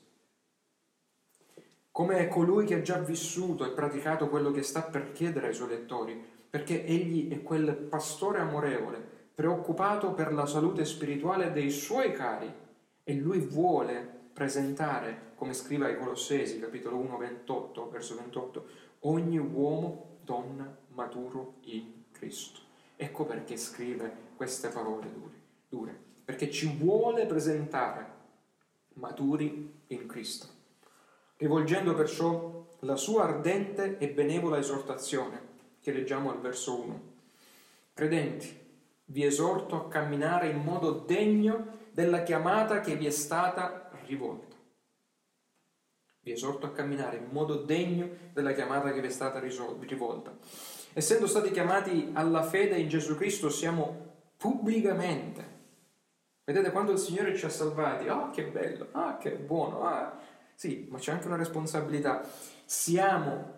Come 1.95 2.27
colui 2.27 2.67
che 2.67 2.75
ha 2.75 2.83
già 2.83 2.99
vissuto 2.99 3.65
e 3.65 3.71
praticato 3.71 4.29
quello 4.29 4.51
che 4.51 4.63
sta 4.63 4.83
per 4.83 5.13
chiedere 5.13 5.47
ai 5.47 5.55
suoi 5.55 5.69
lettori, 5.69 6.21
perché 6.51 6.85
egli 6.85 7.31
è 7.31 7.41
quel 7.41 7.73
pastore 7.73 8.41
amorevole, 8.41 9.01
preoccupato 9.33 10.13
per 10.13 10.33
la 10.33 10.45
salute 10.45 10.85
spirituale 10.85 11.53
dei 11.53 11.71
suoi 11.71 12.13
cari 12.13 12.53
e 13.05 13.15
lui 13.15 13.39
vuole 13.39 14.05
presentare, 14.33 15.35
come 15.37 15.53
scrive 15.55 15.87
ai 15.87 15.97
Colossesi, 15.97 16.59
capitolo 16.59 16.97
1, 16.97 17.17
28, 17.17 17.89
verso 17.91 18.17
28, 18.17 18.67
ogni 19.03 19.39
uomo, 19.39 20.17
donna 20.25 20.77
maturo 20.95 21.59
in 21.67 22.07
Cristo. 22.11 22.59
Ecco 22.97 23.25
perché 23.25 23.57
scrive 23.57 24.13
queste 24.35 24.67
parole 24.67 25.13
dure, 25.13 25.41
dure, 25.69 25.97
perché 26.25 26.51
ci 26.51 26.77
vuole 26.77 27.25
presentare 27.27 28.07
maturi 28.95 29.83
in 29.87 30.07
Cristo, 30.09 30.54
rivolgendo 31.37 31.95
perciò 31.95 32.67
la 32.81 32.97
sua 32.97 33.25
ardente 33.25 33.99
e 33.99 34.11
benevola 34.11 34.59
esortazione 34.59 35.53
che 35.81 35.93
leggiamo 35.93 36.31
al 36.31 36.41
verso 36.41 36.81
1. 36.81 37.13
Credenti, 37.93 38.63
vi 39.07 39.25
esorto 39.25 39.77
a 39.77 39.89
camminare 39.89 40.49
in 40.49 40.59
modo 40.59 40.93
degno 40.93 41.83
della 41.93 42.23
chiamata 42.23 42.81
che 42.81 42.97
vi 42.97 43.07
è 43.07 43.11
stata 43.11 43.91
rivolta. 44.07 44.57
Vi 46.21 46.33
esorto 46.33 46.67
a 46.67 46.73
camminare 46.73 47.19
in 47.19 47.29
modo 47.31 47.57
degno 47.57 48.09
della 48.33 48.53
chiamata 48.53 48.93
che 48.93 49.01
vi 49.01 49.09
è 49.09 49.11
stata 49.11 49.39
rivolta. 49.39 50.37
Essendo 50.95 51.27
stati 51.27 51.51
chiamati 51.51 52.11
alla 52.15 52.43
fede 52.43 52.79
in 52.79 52.89
Gesù 52.89 53.15
Cristo, 53.15 53.51
siamo 53.51 54.13
pubblicamente. 54.37 55.53
Vedete 56.45 56.71
quando 56.71 56.93
il 56.93 56.99
Signore 56.99 57.37
ci 57.37 57.45
ha 57.45 57.51
salvati, 57.51 58.09
ah 58.09 58.31
che 58.31 58.45
bello, 58.45 58.89
ah 58.93 59.17
che 59.17 59.33
buono, 59.33 59.83
ah 59.85 60.19
sì, 60.55 60.87
ma 60.91 60.99
c'è 60.99 61.13
anche 61.13 61.27
una 61.27 61.37
responsabilità. 61.37 62.23
Siamo 62.65 63.53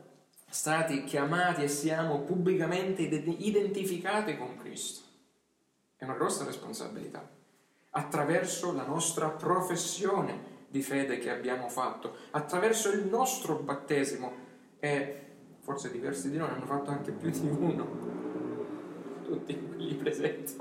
stati 0.49 1.05
chiamati 1.05 1.63
e 1.63 1.69
siamo 1.69 2.21
pubblicamente 2.21 3.03
identificati 3.03 4.37
con 4.37 4.57
Cristo. 4.57 5.05
È 5.97 6.05
una 6.05 6.15
grossa 6.15 6.45
responsabilità. 6.45 7.29
Attraverso 7.91 8.73
la 8.73 8.85
nostra 8.85 9.29
professione 9.29 10.55
di 10.69 10.83
fede 10.83 11.19
che 11.19 11.31
abbiamo 11.31 11.69
fatto, 11.69 12.17
attraverso 12.31 12.91
il 12.91 13.07
nostro 13.07 13.57
battesimo 13.57 14.45
e 14.79 15.21
forse 15.61 15.91
diversi 15.91 16.31
di 16.31 16.37
noi 16.37 16.51
hanno 16.51 16.67
fatto 16.67 16.91
anche 16.91 17.13
più 17.13 17.31
di 17.31 17.49
uno, 17.49 17.89
tutti 19.25 19.59
quelli 19.59 19.95
presenti, 19.95 20.57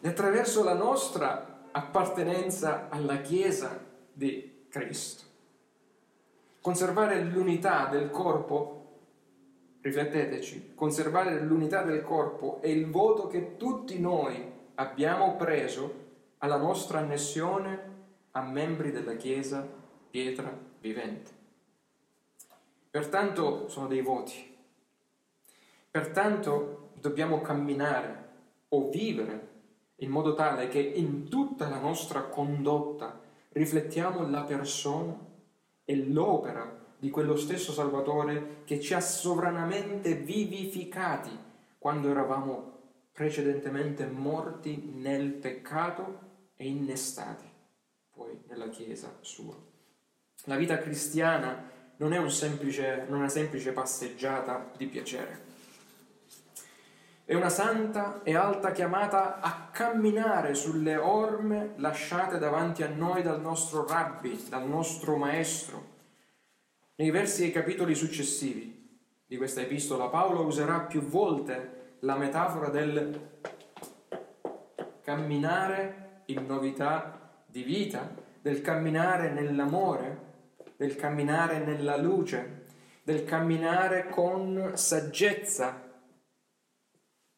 e 0.00 0.08
attraverso 0.08 0.64
la 0.64 0.74
nostra 0.74 1.68
appartenenza 1.70 2.88
alla 2.88 3.20
Chiesa 3.20 3.78
di 4.12 4.66
Cristo. 4.68 5.29
Conservare 6.60 7.22
l'unità 7.22 7.86
del 7.86 8.10
corpo, 8.10 8.98
rifletteteci, 9.80 10.72
conservare 10.74 11.40
l'unità 11.40 11.82
del 11.82 12.02
corpo 12.02 12.60
è 12.60 12.66
il 12.66 12.90
voto 12.90 13.28
che 13.28 13.56
tutti 13.56 13.98
noi 13.98 14.52
abbiamo 14.74 15.36
preso 15.36 16.08
alla 16.38 16.58
nostra 16.58 16.98
annessione 16.98 17.88
a 18.32 18.42
membri 18.42 18.90
della 18.92 19.16
Chiesa 19.16 19.66
pietra 20.10 20.54
vivente. 20.80 21.30
Pertanto 22.90 23.68
sono 23.68 23.86
dei 23.86 24.02
voti. 24.02 24.54
Pertanto 25.90 26.90
dobbiamo 27.00 27.40
camminare 27.40 28.28
o 28.68 28.90
vivere 28.90 29.48
in 29.96 30.10
modo 30.10 30.34
tale 30.34 30.68
che 30.68 30.78
in 30.78 31.26
tutta 31.30 31.70
la 31.70 31.78
nostra 31.78 32.24
condotta 32.24 33.18
riflettiamo 33.52 34.28
la 34.28 34.42
persona 34.42 35.28
e 35.90 36.06
l'opera 36.06 36.78
di 36.96 37.10
quello 37.10 37.34
stesso 37.34 37.72
Salvatore 37.72 38.62
che 38.64 38.78
ci 38.78 38.94
ha 38.94 39.00
sovranamente 39.00 40.14
vivificati 40.14 41.36
quando 41.78 42.08
eravamo 42.08 42.78
precedentemente 43.10 44.06
morti 44.06 44.92
nel 44.94 45.32
peccato 45.32 46.28
e 46.54 46.68
innestati 46.68 47.44
poi 48.12 48.40
nella 48.46 48.68
Chiesa 48.68 49.16
sua. 49.20 49.56
La 50.44 50.54
vita 50.54 50.78
cristiana 50.78 51.68
non 51.96 52.12
è 52.12 52.18
un 52.18 52.30
semplice, 52.30 53.06
una 53.08 53.28
semplice 53.28 53.72
passeggiata 53.72 54.70
di 54.76 54.86
piacere. 54.86 55.49
È 57.30 57.36
una 57.36 57.48
santa 57.48 58.24
e 58.24 58.34
alta 58.34 58.72
chiamata 58.72 59.38
a 59.38 59.68
camminare 59.70 60.52
sulle 60.54 60.96
orme 60.96 61.74
lasciate 61.76 62.38
davanti 62.38 62.82
a 62.82 62.88
noi 62.88 63.22
dal 63.22 63.40
nostro 63.40 63.86
rabbi, 63.86 64.46
dal 64.48 64.66
nostro 64.66 65.14
maestro. 65.14 65.84
Nei 66.96 67.12
versi 67.12 67.46
e 67.46 67.52
capitoli 67.52 67.94
successivi 67.94 68.98
di 69.24 69.36
questa 69.36 69.60
epistola 69.60 70.08
Paolo 70.08 70.44
userà 70.44 70.80
più 70.80 71.02
volte 71.02 71.98
la 72.00 72.16
metafora 72.16 72.68
del 72.68 73.38
camminare 75.00 76.22
in 76.24 76.44
novità 76.46 77.44
di 77.46 77.62
vita, 77.62 78.12
del 78.42 78.60
camminare 78.60 79.30
nell'amore, 79.30 80.18
del 80.76 80.96
camminare 80.96 81.60
nella 81.60 81.96
luce, 81.96 82.64
del 83.04 83.22
camminare 83.22 84.08
con 84.08 84.72
saggezza 84.74 85.89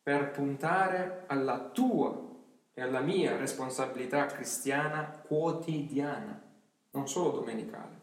per 0.02 0.30
puntare 0.30 1.24
alla 1.26 1.58
tua 1.70 2.30
e 2.74 2.82
alla 2.82 3.00
mia 3.00 3.36
responsabilità 3.36 4.26
cristiana 4.26 5.04
quotidiana, 5.26 6.42
non 6.90 7.08
solo 7.08 7.30
domenicale, 7.30 8.00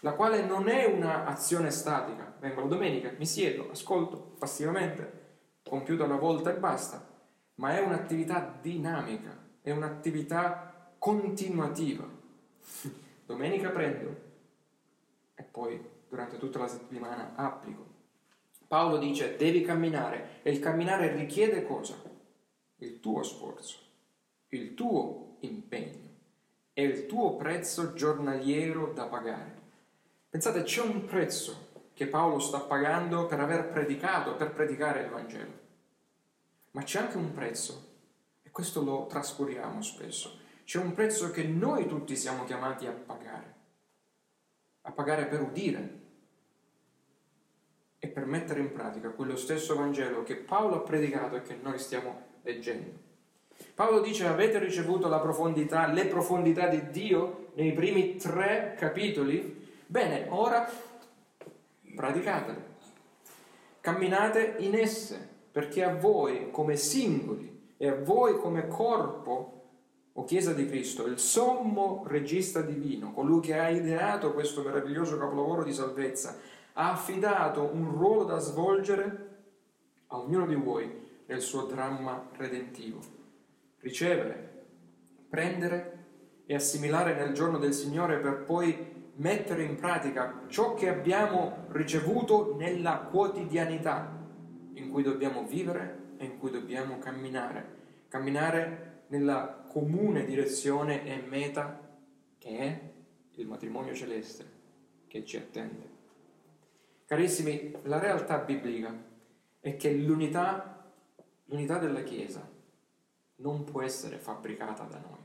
la 0.00 0.12
quale 0.12 0.44
non 0.44 0.68
è 0.68 0.86
un'azione 0.86 1.70
statica. 1.70 2.34
Vengo 2.40 2.62
la 2.62 2.66
domenica, 2.66 3.12
mi 3.16 3.26
siedo, 3.26 3.70
ascolto 3.70 4.34
passivamente, 4.38 5.22
compiuta 5.62 6.04
una 6.04 6.16
volta 6.16 6.52
e 6.52 6.58
basta, 6.58 7.06
ma 7.56 7.76
è 7.76 7.80
un'attività 7.80 8.58
dinamica, 8.60 9.36
è 9.62 9.70
un'attività 9.70 10.92
continuativa. 10.98 12.04
Domenica 13.26 13.70
prendo, 13.70 14.16
e 15.34 15.42
poi 15.42 15.82
durante 16.08 16.38
tutta 16.38 16.58
la 16.58 16.68
settimana 16.68 17.32
applico. 17.34 17.93
Paolo 18.66 18.98
dice 18.98 19.36
devi 19.36 19.62
camminare 19.62 20.40
e 20.42 20.50
il 20.50 20.58
camminare 20.58 21.14
richiede 21.14 21.64
cosa? 21.64 22.00
Il 22.76 23.00
tuo 23.00 23.22
sforzo, 23.22 23.78
il 24.48 24.74
tuo 24.74 25.36
impegno 25.40 26.12
è 26.72 26.80
il 26.80 27.06
tuo 27.06 27.36
prezzo 27.36 27.92
giornaliero 27.92 28.92
da 28.92 29.06
pagare. 29.06 29.62
Pensate, 30.28 30.64
c'è 30.64 30.82
un 30.82 31.04
prezzo 31.04 31.68
che 31.94 32.08
Paolo 32.08 32.40
sta 32.40 32.58
pagando 32.58 33.26
per 33.26 33.38
aver 33.38 33.70
predicato, 33.70 34.34
per 34.34 34.52
predicare 34.52 35.02
il 35.02 35.10
Vangelo. 35.10 35.62
Ma 36.72 36.82
c'è 36.82 36.98
anche 36.98 37.16
un 37.16 37.32
prezzo, 37.32 37.92
e 38.42 38.50
questo 38.50 38.82
lo 38.82 39.06
trascuriamo 39.06 39.80
spesso, 39.82 40.38
c'è 40.64 40.80
un 40.80 40.92
prezzo 40.94 41.30
che 41.30 41.44
noi 41.44 41.86
tutti 41.86 42.16
siamo 42.16 42.44
chiamati 42.44 42.86
a 42.86 42.92
pagare, 42.92 43.54
a 44.82 44.90
pagare 44.90 45.26
per 45.26 45.42
udire 45.42 46.02
e 48.04 48.08
per 48.08 48.26
mettere 48.26 48.60
in 48.60 48.70
pratica 48.70 49.08
quello 49.08 49.34
stesso 49.34 49.74
Vangelo 49.74 50.22
che 50.24 50.36
Paolo 50.36 50.76
ha 50.76 50.80
predicato 50.80 51.36
e 51.36 51.42
che 51.42 51.56
noi 51.62 51.78
stiamo 51.78 52.20
leggendo. 52.42 52.90
Paolo 53.74 54.00
dice 54.00 54.26
avete 54.26 54.58
ricevuto 54.58 55.08
profondità, 55.18 55.86
le 55.86 56.04
profondità 56.04 56.68
di 56.68 56.90
Dio 56.90 57.52
nei 57.54 57.72
primi 57.72 58.16
tre 58.16 58.76
capitoli? 58.78 59.66
Bene, 59.86 60.26
ora 60.28 60.70
praticatele, 61.96 62.62
camminate 63.80 64.56
in 64.58 64.74
esse, 64.74 65.26
perché 65.50 65.82
a 65.82 65.94
voi 65.94 66.50
come 66.50 66.76
singoli 66.76 67.72
e 67.78 67.88
a 67.88 67.94
voi 67.94 68.36
come 68.36 68.68
corpo 68.68 69.54
o 70.12 70.24
Chiesa 70.24 70.52
di 70.52 70.66
Cristo, 70.66 71.06
il 71.06 71.18
sommo 71.18 72.04
regista 72.06 72.60
divino, 72.60 73.12
colui 73.12 73.40
che 73.40 73.58
ha 73.58 73.70
ideato 73.70 74.34
questo 74.34 74.62
meraviglioso 74.62 75.16
capolavoro 75.16 75.64
di 75.64 75.72
salvezza, 75.72 76.38
ha 76.76 76.92
affidato 76.92 77.70
un 77.72 77.90
ruolo 77.90 78.24
da 78.24 78.38
svolgere 78.38 79.28
a 80.08 80.18
ognuno 80.18 80.46
di 80.46 80.54
voi 80.54 81.02
nel 81.26 81.40
suo 81.40 81.64
dramma 81.64 82.28
redentivo. 82.36 83.00
Ricevere, 83.78 84.66
prendere 85.28 86.04
e 86.46 86.54
assimilare 86.54 87.14
nel 87.14 87.32
giorno 87.32 87.58
del 87.58 87.72
Signore 87.72 88.18
per 88.18 88.42
poi 88.44 88.92
mettere 89.16 89.62
in 89.62 89.76
pratica 89.76 90.42
ciò 90.48 90.74
che 90.74 90.88
abbiamo 90.88 91.66
ricevuto 91.68 92.56
nella 92.56 92.98
quotidianità 92.98 94.12
in 94.74 94.90
cui 94.90 95.02
dobbiamo 95.02 95.44
vivere 95.44 96.14
e 96.16 96.24
in 96.24 96.38
cui 96.38 96.50
dobbiamo 96.50 96.98
camminare. 96.98 97.82
Camminare 98.08 99.04
nella 99.08 99.64
comune 99.68 100.24
direzione 100.24 101.06
e 101.06 101.22
meta 101.26 101.80
che 102.38 102.58
è 102.58 102.80
il 103.36 103.46
matrimonio 103.46 103.94
celeste 103.94 104.44
che 105.06 105.24
ci 105.24 105.36
attende. 105.36 105.93
Carissimi, 107.06 107.74
la 107.82 107.98
realtà 107.98 108.38
biblica 108.38 108.94
è 109.60 109.76
che 109.76 109.92
l'unità, 109.92 110.92
l'unità 111.46 111.78
della 111.78 112.02
Chiesa 112.02 112.48
non 113.36 113.64
può 113.64 113.82
essere 113.82 114.18
fabbricata 114.18 114.84
da 114.84 114.98
noi 114.98 115.24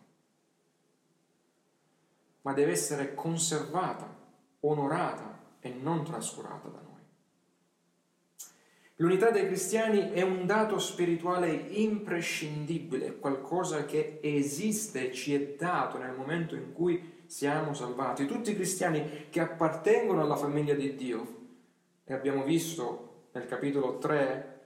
ma 2.41 2.53
deve 2.53 2.71
essere 2.71 3.13
conservata, 3.13 4.12
onorata 4.62 5.38
e 5.59 5.69
non 5.69 6.03
trascurata 6.03 6.67
da 6.69 6.79
noi. 6.81 6.88
L'unità 8.95 9.29
dei 9.29 9.45
cristiani 9.45 10.12
è 10.12 10.21
un 10.21 10.45
dato 10.45 10.77
spirituale 10.79 11.51
imprescindibile, 11.51 13.17
qualcosa 13.17 13.86
che 13.86 14.19
esiste 14.21 15.09
e 15.09 15.13
ci 15.13 15.33
è 15.33 15.55
dato 15.57 15.98
nel 15.98 16.15
momento 16.15 16.55
in 16.55 16.74
cui 16.74 17.24
siamo 17.25 17.74
salvati. 17.74 18.25
Tutti 18.25 18.51
i 18.51 18.55
cristiani 18.55 19.27
che 19.29 19.39
appartengono 19.39 20.21
alla 20.21 20.36
famiglia 20.36 20.74
di 20.74 20.95
Dio, 20.95 21.38
e 22.09 22.13
abbiamo 22.15 22.43
visto 22.43 23.27
nel 23.33 23.45
capitolo 23.45 23.99
3, 23.99 24.61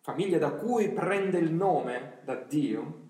famiglia 0.00 0.38
da 0.38 0.50
cui 0.50 0.90
prende 0.90 1.38
il 1.38 1.52
nome 1.52 2.18
da 2.24 2.34
Dio, 2.34 3.08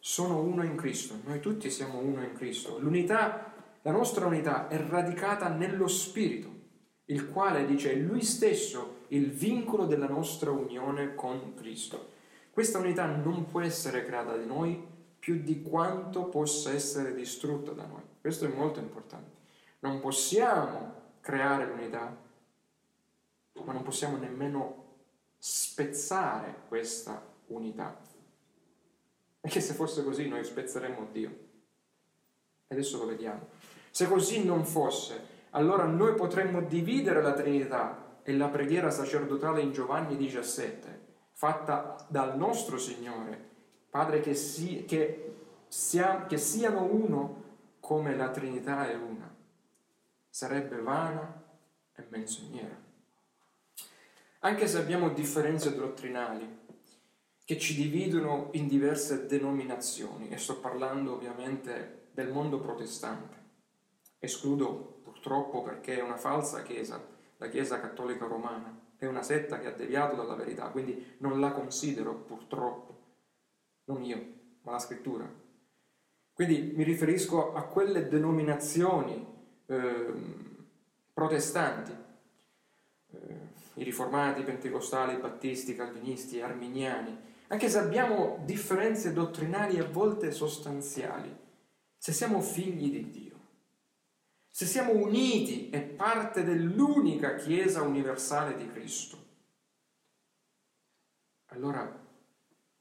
sono 0.00 0.42
uno 0.42 0.64
in 0.64 0.74
Cristo, 0.74 1.14
noi 1.24 1.38
tutti 1.38 1.70
siamo 1.70 2.00
uno 2.00 2.20
in 2.24 2.32
Cristo. 2.32 2.80
L'unità, 2.80 3.54
la 3.82 3.92
nostra 3.92 4.26
unità 4.26 4.66
è 4.66 4.76
radicata 4.76 5.48
nello 5.48 5.86
Spirito, 5.86 6.48
il 7.04 7.30
quale 7.30 7.64
dice 7.64 7.94
Lui 7.94 8.22
stesso 8.22 9.04
il 9.08 9.30
vincolo 9.30 9.86
della 9.86 10.08
nostra 10.08 10.50
unione 10.50 11.14
con 11.14 11.54
Cristo. 11.54 12.08
Questa 12.50 12.78
unità 12.78 13.06
non 13.06 13.46
può 13.46 13.60
essere 13.60 14.04
creata 14.04 14.36
di 14.36 14.46
noi 14.46 14.84
più 15.16 15.40
di 15.44 15.62
quanto 15.62 16.24
possa 16.24 16.72
essere 16.72 17.14
distrutta 17.14 17.70
da 17.70 17.86
noi. 17.86 18.02
Questo 18.20 18.46
è 18.46 18.48
molto 18.48 18.80
importante. 18.80 19.30
Non 19.78 20.00
possiamo 20.00 20.94
creare 21.20 21.66
l'unità, 21.66 22.28
ma 23.64 23.72
non 23.72 23.82
possiamo 23.82 24.16
nemmeno 24.16 24.88
spezzare 25.38 26.62
questa 26.68 27.22
unità. 27.46 27.98
Perché 29.40 29.60
se 29.60 29.72
fosse 29.72 30.04
così 30.04 30.28
noi 30.28 30.44
spezzeremmo 30.44 31.08
Dio. 31.10 31.28
E 32.66 32.74
adesso 32.74 32.98
lo 32.98 33.06
vediamo. 33.06 33.48
Se 33.90 34.06
così 34.06 34.44
non 34.44 34.64
fosse, 34.64 35.38
allora 35.50 35.84
noi 35.84 36.14
potremmo 36.14 36.60
dividere 36.60 37.22
la 37.22 37.32
Trinità 37.32 38.18
e 38.22 38.36
la 38.36 38.48
preghiera 38.48 38.90
sacerdotale 38.90 39.62
in 39.62 39.72
Giovanni 39.72 40.16
17, 40.16 41.00
fatta 41.32 41.96
dal 42.08 42.36
nostro 42.36 42.78
Signore, 42.78 43.48
Padre 43.90 44.20
che, 44.20 44.34
si, 44.34 44.84
che, 44.84 45.34
sia, 45.66 46.26
che 46.26 46.36
siano 46.36 46.84
uno 46.84 47.42
come 47.80 48.14
la 48.14 48.30
Trinità 48.30 48.88
è 48.88 48.94
una. 48.94 49.34
Sarebbe 50.28 50.80
vana 50.80 51.42
e 51.96 52.04
menzognera. 52.08 52.88
Anche 54.42 54.66
se 54.66 54.78
abbiamo 54.78 55.10
differenze 55.10 55.74
dottrinali, 55.74 56.58
che 57.44 57.58
ci 57.58 57.74
dividono 57.74 58.48
in 58.52 58.68
diverse 58.68 59.26
denominazioni 59.26 60.28
e 60.30 60.38
sto 60.38 60.60
parlando 60.60 61.14
ovviamente 61.14 62.08
del 62.12 62.30
mondo 62.30 62.58
protestante. 62.58 63.36
Escludo 64.18 65.00
purtroppo 65.02 65.62
perché 65.62 65.98
è 65.98 66.02
una 66.02 66.16
falsa 66.16 66.62
chiesa, 66.62 67.04
la 67.36 67.48
Chiesa 67.48 67.80
Cattolica 67.80 68.26
Romana, 68.26 68.78
è 68.96 69.04
una 69.06 69.22
setta 69.22 69.58
che 69.58 69.66
ha 69.66 69.72
deviato 69.72 70.16
dalla 70.16 70.34
verità, 70.34 70.68
quindi 70.68 71.16
non 71.18 71.38
la 71.38 71.52
considero 71.52 72.14
purtroppo, 72.14 72.98
non 73.84 74.02
io, 74.04 74.24
ma 74.62 74.72
la 74.72 74.78
scrittura. 74.78 75.28
Quindi 76.32 76.72
mi 76.74 76.84
riferisco 76.84 77.52
a 77.52 77.64
quelle 77.64 78.08
denominazioni 78.08 79.26
eh, 79.66 80.12
protestanti, 81.12 81.92
eh, 83.10 83.49
i 83.80 83.84
riformati, 83.84 84.40
i 84.40 84.44
pentecostali, 84.44 85.14
i 85.14 85.20
battisti, 85.20 85.70
i 85.70 85.76
calvinisti, 85.76 86.36
i 86.36 86.42
arminiani, 86.42 87.18
anche 87.48 87.68
se 87.70 87.78
abbiamo 87.78 88.42
differenze 88.44 89.12
dottrinali 89.12 89.78
a 89.78 89.88
volte 89.88 90.32
sostanziali, 90.32 91.34
se 91.96 92.12
siamo 92.12 92.40
figli 92.40 92.90
di 92.90 93.10
Dio, 93.10 93.38
se 94.48 94.66
siamo 94.66 94.92
uniti 94.92 95.70
e 95.70 95.80
parte 95.80 96.44
dell'unica 96.44 97.36
Chiesa 97.36 97.82
universale 97.82 98.54
di 98.54 98.70
Cristo, 98.70 99.18
allora 101.46 102.06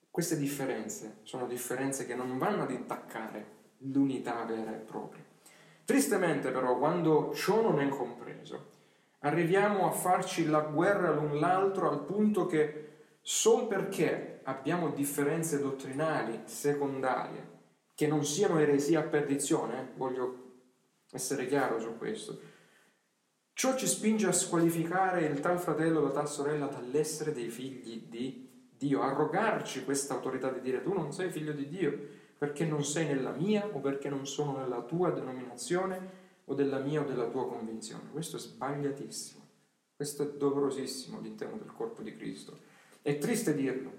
queste 0.10 0.38
differenze 0.38 1.20
sono 1.24 1.48
differenze 1.48 2.06
che 2.06 2.16
non 2.16 2.38
vanno 2.38 2.64
ad 2.64 2.72
intaccare 2.72 3.58
l'unità 3.84 4.44
vera 4.44 4.76
e 4.76 4.80
propria. 4.80 5.24
Tristemente 5.86 6.52
però, 6.52 6.78
quando 6.78 7.34
ciò 7.34 7.62
non 7.62 7.80
è 7.80 7.88
compreso, 7.88 8.78
arriviamo 9.20 9.88
a 9.88 9.92
farci 9.92 10.46
la 10.46 10.62
guerra 10.62 11.12
l'un 11.12 11.40
l'altro 11.40 11.90
al 11.90 12.06
punto 12.06 12.46
che 12.46 12.88
solo 13.22 13.68
perché 13.68 14.40
abbiamo 14.44 14.90
differenze 14.90 15.60
dottrinali 15.60 16.42
secondarie 16.46 17.58
che 17.94 18.08
non 18.08 18.24
siano 18.24 18.60
eresia 18.60 19.02
a 19.02 19.04
perdizione, 19.04 19.80
eh, 19.82 19.88
voglio 19.98 20.48
essere 21.12 21.48
chiaro 21.48 21.82
su 21.82 21.98
questo, 21.98 22.40
ciò 23.52 23.76
ci 23.76 23.88
spinge 23.88 24.28
a 24.28 24.32
squalificare 24.32 25.26
il 25.26 25.42
tal 25.42 25.60
fratello 25.60 26.00
o 26.00 26.04
la 26.04 26.12
tal 26.12 26.30
sorella 26.30 26.68
dall'essere 26.68 27.34
dei 27.34 27.50
figli 27.50 28.06
di 28.08 28.48
Dio, 28.78 29.02
a 29.02 29.08
arrogarci 29.08 29.84
questa 29.84 30.14
autorità 30.14 30.50
di 30.50 30.62
dire 30.62 30.82
tu 30.82 30.94
non 30.94 31.12
sei 31.12 31.30
figlio 31.30 31.52
di 31.52 31.68
Dio 31.68 32.18
perché 32.38 32.64
non 32.64 32.86
sei 32.86 33.06
nella 33.06 33.32
mia 33.32 33.68
o 33.68 33.80
perché 33.82 34.08
non 34.08 34.26
sono 34.26 34.58
nella 34.58 34.82
tua 34.84 35.12
denominazione 35.12 36.29
o 36.50 36.56
della 36.56 36.80
mia 36.80 37.02
o 37.02 37.06
della 37.06 37.28
tua 37.28 37.48
convinzione. 37.48 38.10
Questo 38.12 38.38
è 38.38 38.40
sbagliatissimo, 38.40 39.46
questo 39.96 40.24
è 40.24 40.28
dolorosissimo 40.34 41.18
all'interno 41.18 41.58
del 41.58 41.72
corpo 41.72 42.02
di 42.02 42.16
Cristo. 42.16 42.58
È 43.02 43.18
triste 43.18 43.54
dirlo, 43.54 43.92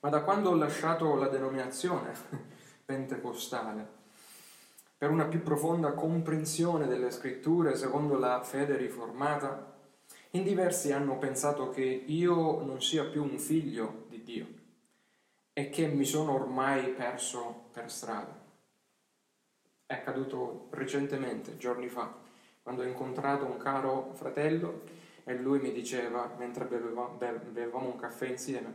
ma 0.00 0.08
da 0.08 0.22
quando 0.22 0.50
ho 0.50 0.54
lasciato 0.54 1.14
la 1.14 1.28
denominazione 1.28 2.12
pentecostale, 2.84 3.98
per 4.98 5.10
una 5.10 5.26
più 5.26 5.42
profonda 5.42 5.92
comprensione 5.92 6.86
delle 6.86 7.10
scritture 7.10 7.76
secondo 7.76 8.18
la 8.18 8.42
fede 8.42 8.76
riformata, 8.76 9.78
in 10.30 10.42
diversi 10.42 10.92
hanno 10.92 11.16
pensato 11.18 11.70
che 11.70 11.82
io 11.82 12.62
non 12.62 12.82
sia 12.82 13.04
più 13.04 13.22
un 13.22 13.38
figlio 13.38 14.04
di 14.08 14.22
Dio 14.22 14.46
e 15.52 15.70
che 15.70 15.86
mi 15.86 16.04
sono 16.04 16.34
ormai 16.34 16.90
perso 16.90 17.68
per 17.72 17.90
strada. 17.90 18.39
È 19.90 19.94
accaduto 19.94 20.68
recentemente, 20.70 21.56
giorni 21.56 21.88
fa, 21.88 22.14
quando 22.62 22.82
ho 22.82 22.84
incontrato 22.84 23.44
un 23.44 23.56
caro 23.56 24.12
fratello 24.12 24.82
e 25.24 25.34
lui 25.34 25.58
mi 25.58 25.72
diceva, 25.72 26.32
mentre 26.38 26.64
bevevamo, 26.64 27.88
un 27.88 27.96
caffè 27.96 28.28
insieme, 28.28 28.74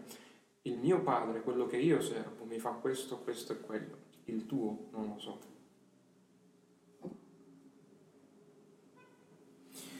il 0.64 0.78
mio 0.78 1.00
padre, 1.00 1.40
quello 1.40 1.68
che 1.68 1.78
io 1.78 2.02
servo, 2.02 2.44
mi 2.44 2.60
fa 2.60 2.72
questo, 2.72 3.20
questo 3.20 3.54
e 3.54 3.62
quello. 3.62 3.96
il 4.26 4.46
tuo 4.46 4.88
non 4.92 5.14
lo 5.14 5.20
so. 5.20 5.40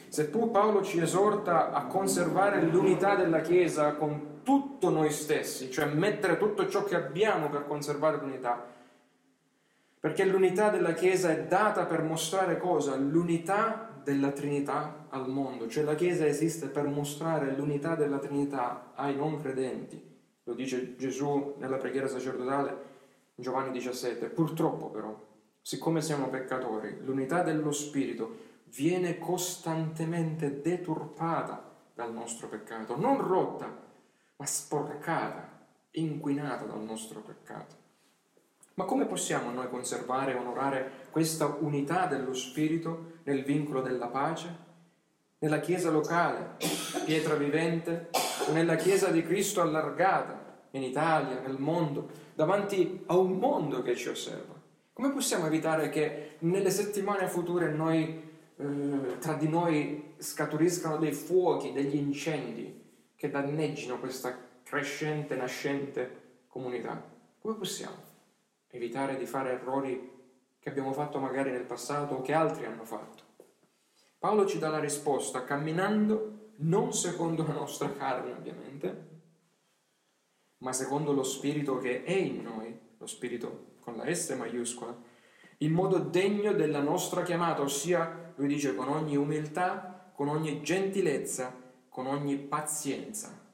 Seppur 0.08 0.50
Paolo 0.50 0.82
ci 0.82 1.00
esorta 1.00 1.72
a 1.72 1.86
conservare 1.86 2.60
l'unità 2.60 3.14
della 3.14 3.40
Chiesa 3.40 3.94
con 3.94 4.42
tutto 4.42 4.90
noi 4.90 5.10
stessi, 5.10 5.70
cioè 5.70 5.86
mettere 5.86 6.36
tutto 6.36 6.68
ciò 6.68 6.84
che 6.84 6.94
abbiamo 6.94 7.48
per 7.48 7.66
conservare 7.66 8.18
l'unità, 8.18 8.75
perché 9.98 10.24
l'unità 10.24 10.70
della 10.70 10.92
Chiesa 10.92 11.30
è 11.30 11.44
data 11.44 11.86
per 11.86 12.02
mostrare 12.02 12.58
cosa? 12.58 12.96
L'unità 12.96 14.00
della 14.02 14.30
Trinità 14.30 15.06
al 15.08 15.28
mondo, 15.28 15.68
cioè 15.68 15.82
la 15.82 15.96
Chiesa 15.96 16.26
esiste 16.26 16.68
per 16.68 16.86
mostrare 16.86 17.56
l'unità 17.56 17.96
della 17.96 18.18
Trinità 18.18 18.92
ai 18.94 19.16
non 19.16 19.40
credenti. 19.40 20.00
Lo 20.44 20.54
dice 20.54 20.94
Gesù 20.96 21.54
nella 21.58 21.76
preghiera 21.76 22.06
sacerdotale 22.06 22.94
in 23.34 23.42
Giovanni 23.42 23.72
17. 23.72 24.28
Purtroppo 24.28 24.90
però, 24.90 25.18
siccome 25.60 26.00
siamo 26.02 26.28
peccatori, 26.28 26.98
l'unità 27.02 27.42
dello 27.42 27.72
Spirito 27.72 28.44
viene 28.66 29.18
costantemente 29.18 30.60
deturpata 30.60 31.74
dal 31.92 32.12
nostro 32.12 32.46
peccato, 32.46 32.96
non 32.96 33.26
rotta, 33.26 33.74
ma 34.36 34.46
sporcata, 34.46 35.66
inquinata 35.92 36.64
dal 36.64 36.82
nostro 36.82 37.20
peccato. 37.20 37.85
Ma 38.78 38.84
come 38.84 39.06
possiamo 39.06 39.50
noi 39.50 39.70
conservare 39.70 40.32
e 40.32 40.38
onorare 40.38 40.90
questa 41.10 41.46
unità 41.60 42.04
dello 42.04 42.34
Spirito 42.34 43.20
nel 43.22 43.42
vincolo 43.42 43.80
della 43.80 44.08
pace? 44.08 44.64
Nella 45.38 45.60
Chiesa 45.60 45.90
locale, 45.90 46.56
pietra 47.06 47.36
vivente, 47.36 48.10
o 48.46 48.52
nella 48.52 48.76
Chiesa 48.76 49.08
di 49.08 49.22
Cristo 49.22 49.62
allargata, 49.62 50.44
in 50.72 50.82
Italia, 50.82 51.40
nel 51.40 51.58
mondo, 51.58 52.10
davanti 52.34 53.02
a 53.06 53.16
un 53.16 53.38
mondo 53.38 53.80
che 53.80 53.96
ci 53.96 54.08
osserva? 54.08 54.52
Come 54.92 55.10
possiamo 55.10 55.46
evitare 55.46 55.88
che 55.88 56.36
nelle 56.40 56.70
settimane 56.70 57.28
future 57.28 57.70
noi, 57.70 58.22
eh, 58.58 59.18
tra 59.18 59.32
di 59.32 59.48
noi 59.48 60.12
scaturiscano 60.18 60.98
dei 60.98 61.12
fuochi, 61.12 61.72
degli 61.72 61.96
incendi 61.96 62.84
che 63.16 63.30
danneggino 63.30 63.98
questa 63.98 64.36
crescente, 64.62 65.34
nascente 65.34 66.44
comunità? 66.48 67.02
Come 67.40 67.54
possiamo? 67.54 68.05
Evitare 68.76 69.16
di 69.16 69.26
fare 69.26 69.52
errori 69.52 70.14
che 70.58 70.68
abbiamo 70.68 70.92
fatto 70.92 71.18
magari 71.18 71.50
nel 71.50 71.64
passato 71.64 72.16
o 72.16 72.22
che 72.22 72.32
altri 72.32 72.64
hanno 72.64 72.84
fatto. 72.84 73.24
Paolo 74.18 74.46
ci 74.46 74.58
dà 74.58 74.68
la 74.68 74.80
risposta 74.80 75.44
camminando 75.44 76.52
non 76.58 76.92
secondo 76.92 77.46
la 77.46 77.52
nostra 77.52 77.92
carne 77.92 78.32
ovviamente, 78.32 79.08
ma 80.58 80.72
secondo 80.72 81.12
lo 81.12 81.22
spirito 81.22 81.78
che 81.78 82.02
è 82.02 82.12
in 82.12 82.42
noi, 82.42 82.78
lo 82.96 83.06
spirito 83.06 83.74
con 83.80 83.96
la 83.96 84.12
S 84.12 84.30
maiuscola, 84.30 84.96
in 85.58 85.72
modo 85.72 85.98
degno 85.98 86.52
della 86.52 86.80
nostra 86.80 87.22
chiamata, 87.22 87.62
ossia, 87.62 88.32
lui 88.36 88.48
dice, 88.48 88.74
con 88.74 88.88
ogni 88.88 89.16
umiltà, 89.16 90.10
con 90.14 90.28
ogni 90.28 90.62
gentilezza, 90.62 91.54
con 91.88 92.06
ogni 92.06 92.36
pazienza, 92.36 93.44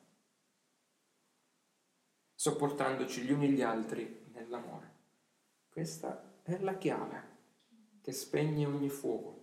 sopportandoci 2.35 3.23
gli 3.23 3.33
uni 3.33 3.51
gli 3.51 3.63
altri 3.63 4.31
nell'amore. 4.33 4.92
Questa 5.73 6.23
è 6.43 6.59
la 6.59 6.77
chiave 6.77 7.31
che 8.03 8.13
spegne 8.13 8.67
ogni 8.67 8.91
fuoco. 8.91 9.39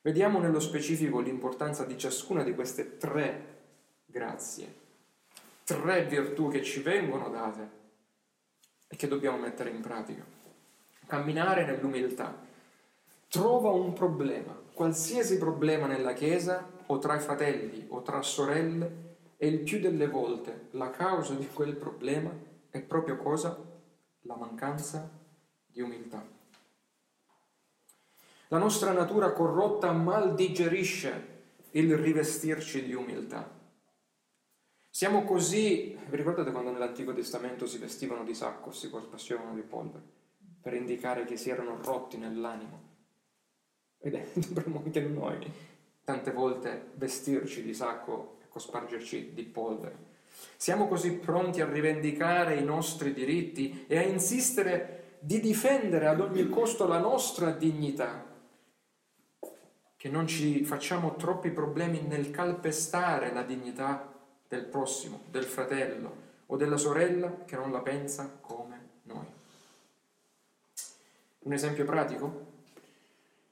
Vediamo 0.00 0.40
nello 0.40 0.58
specifico 0.58 1.20
l'importanza 1.20 1.84
di 1.84 1.96
ciascuna 1.96 2.42
di 2.42 2.52
queste 2.52 2.96
tre 2.96 3.60
grazie, 4.04 4.74
tre 5.62 6.04
virtù 6.06 6.50
che 6.50 6.64
ci 6.64 6.82
vengono 6.82 7.30
date 7.30 7.70
e 8.88 8.96
che 8.96 9.06
dobbiamo 9.06 9.38
mettere 9.38 9.70
in 9.70 9.80
pratica. 9.80 10.24
Camminare 11.06 11.64
nell'umiltà. 11.64 12.36
Trova 13.28 13.70
un 13.70 13.92
problema, 13.92 14.60
qualsiasi 14.72 15.38
problema 15.38 15.86
nella 15.86 16.12
Chiesa 16.12 16.68
o 16.86 16.98
tra 16.98 17.14
i 17.14 17.20
fratelli 17.20 17.86
o 17.90 18.02
tra 18.02 18.20
sorelle 18.22 19.14
e 19.36 19.46
il 19.46 19.60
più 19.60 19.78
delle 19.78 20.08
volte 20.08 20.66
la 20.72 20.90
causa 20.90 21.34
di 21.34 21.46
quel 21.46 21.76
problema 21.76 22.36
è 22.68 22.80
proprio 22.80 23.16
cosa? 23.16 23.56
La 24.22 24.34
mancanza 24.34 25.20
di 25.72 25.80
umiltà. 25.80 26.24
La 28.48 28.58
nostra 28.58 28.92
natura 28.92 29.32
corrotta 29.32 29.92
mal 29.92 30.34
digerisce 30.34 31.30
il 31.70 31.96
rivestirci 31.96 32.84
di 32.84 32.92
umiltà. 32.92 33.60
Siamo 34.90 35.24
così, 35.24 35.98
vi 36.10 36.16
ricordate 36.16 36.50
quando 36.50 36.70
nell'Antico 36.70 37.14
Testamento 37.14 37.66
si 37.66 37.78
vestivano 37.78 38.24
di 38.24 38.34
sacco, 38.34 38.72
si 38.72 38.90
corpassevano 38.90 39.54
di 39.54 39.62
polvere, 39.62 40.04
per 40.60 40.74
indicare 40.74 41.24
che 41.24 41.38
si 41.38 41.48
erano 41.48 41.80
rotti 41.82 42.18
nell'animo? 42.18 42.90
Ed 43.98 44.20
dovremmo 44.52 44.82
anche 44.84 45.00
noi 45.00 45.50
tante 46.04 46.30
volte 46.32 46.90
vestirci 46.96 47.62
di 47.62 47.72
sacco 47.72 48.36
e 48.42 48.48
cospargerci 48.48 49.32
di 49.32 49.44
polvere. 49.44 50.10
Siamo 50.56 50.88
così 50.88 51.12
pronti 51.12 51.62
a 51.62 51.70
rivendicare 51.70 52.56
i 52.56 52.64
nostri 52.64 53.14
diritti 53.14 53.86
e 53.86 53.96
a 53.96 54.02
insistere 54.02 55.01
di 55.24 55.38
difendere 55.38 56.08
ad 56.08 56.20
ogni 56.20 56.48
costo 56.48 56.84
la 56.88 56.98
nostra 56.98 57.52
dignità, 57.52 58.26
che 59.96 60.08
non 60.08 60.26
ci 60.26 60.64
facciamo 60.64 61.14
troppi 61.14 61.50
problemi 61.50 62.00
nel 62.00 62.32
calpestare 62.32 63.32
la 63.32 63.44
dignità 63.44 64.12
del 64.48 64.64
prossimo, 64.64 65.20
del 65.30 65.44
fratello 65.44 66.30
o 66.46 66.56
della 66.56 66.76
sorella 66.76 67.44
che 67.44 67.54
non 67.54 67.70
la 67.70 67.78
pensa 67.82 68.36
come 68.40 68.88
noi. 69.04 69.26
Un 71.38 71.52
esempio 71.52 71.84
pratico? 71.84 72.50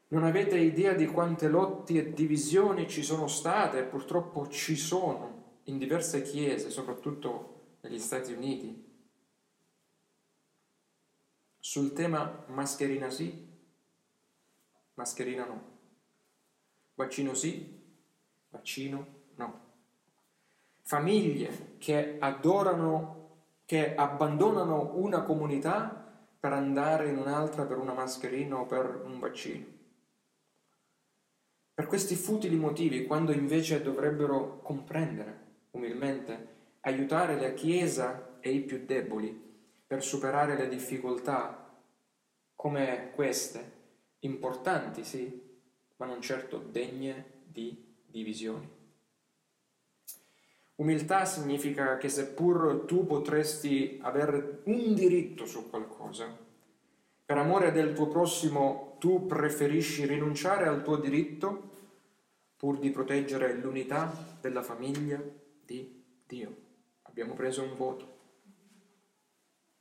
Non 0.08 0.24
avete 0.24 0.58
idea 0.58 0.92
di 0.94 1.06
quante 1.06 1.46
lotti 1.46 1.96
e 1.98 2.12
divisioni 2.12 2.88
ci 2.88 3.04
sono 3.04 3.28
state 3.28 3.78
e 3.78 3.84
purtroppo 3.84 4.48
ci 4.48 4.74
sono 4.74 5.58
in 5.64 5.78
diverse 5.78 6.22
chiese, 6.22 6.68
soprattutto 6.68 7.58
negli 7.82 8.00
Stati 8.00 8.32
Uniti, 8.32 8.89
sul 11.70 11.92
tema 11.92 12.42
mascherina 12.48 13.10
sì, 13.10 13.46
mascherina 14.94 15.44
no. 15.46 15.62
Vaccino 16.94 17.32
sì, 17.32 17.80
vaccino 18.48 19.06
no. 19.36 19.60
Famiglie 20.82 21.76
che 21.78 22.16
adorano, 22.18 23.44
che 23.66 23.94
abbandonano 23.94 24.96
una 24.96 25.22
comunità 25.22 26.12
per 26.40 26.52
andare 26.52 27.08
in 27.08 27.18
un'altra 27.18 27.64
per 27.66 27.78
una 27.78 27.92
mascherina 27.92 28.58
o 28.58 28.66
per 28.66 29.02
un 29.04 29.20
vaccino. 29.20 29.64
Per 31.72 31.86
questi 31.86 32.16
futili 32.16 32.56
motivi, 32.56 33.06
quando 33.06 33.30
invece 33.30 33.80
dovrebbero 33.80 34.58
comprendere 34.58 35.68
umilmente, 35.70 36.48
aiutare 36.80 37.38
la 37.38 37.52
Chiesa 37.52 38.38
e 38.40 38.50
i 38.50 38.60
più 38.60 38.84
deboli 38.84 39.48
per 39.86 40.02
superare 40.02 40.56
le 40.56 40.66
difficoltà 40.66 41.59
come 42.60 43.10
queste, 43.14 43.72
importanti 44.18 45.02
sì, 45.02 45.48
ma 45.96 46.04
non 46.04 46.20
certo 46.20 46.58
degne 46.58 47.40
di 47.42 47.96
divisioni. 48.04 48.68
Umiltà 50.74 51.24
significa 51.24 51.96
che 51.96 52.10
seppur 52.10 52.84
tu 52.86 53.06
potresti 53.06 53.98
avere 54.02 54.60
un 54.64 54.94
diritto 54.94 55.46
su 55.46 55.70
qualcosa, 55.70 56.36
per 57.24 57.38
amore 57.38 57.72
del 57.72 57.94
tuo 57.94 58.08
prossimo 58.08 58.96
tu 58.98 59.24
preferisci 59.24 60.04
rinunciare 60.04 60.68
al 60.68 60.82
tuo 60.82 60.96
diritto 60.96 61.70
pur 62.58 62.78
di 62.78 62.90
proteggere 62.90 63.54
l'unità 63.54 64.36
della 64.38 64.62
famiglia 64.62 65.18
di 65.64 66.04
Dio. 66.26 66.56
Abbiamo 67.04 67.32
preso 67.32 67.62
un 67.62 67.74
voto. 67.74 68.18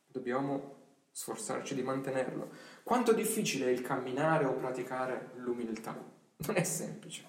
Dobbiamo 0.08 0.79
sforzarci 1.20 1.76
di 1.76 1.84
mantenerlo. 1.84 2.50
Quanto 2.82 3.12
difficile 3.12 3.66
è 3.66 3.72
il 3.72 3.82
camminare 3.82 4.46
o 4.46 4.54
praticare 4.54 5.32
l'umiltà? 5.36 5.94
Non 6.38 6.56
è 6.56 6.64
semplice. 6.64 7.26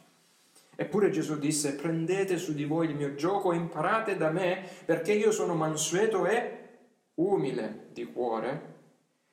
Eppure 0.76 1.10
Gesù 1.10 1.40
disse, 1.40 1.74
prendete 1.74 2.38
su 2.38 2.54
di 2.54 2.64
voi 2.64 2.88
il 2.88 2.94
mio 2.94 3.16
gioco 3.16 3.50
e 3.50 3.56
imparate 3.56 4.16
da 4.16 4.30
me, 4.30 4.64
perché 4.84 5.12
io 5.12 5.32
sono 5.32 5.56
mansueto 5.56 6.24
e 6.24 6.68
umile 7.14 7.88
di 7.90 8.04
cuore, 8.04 8.74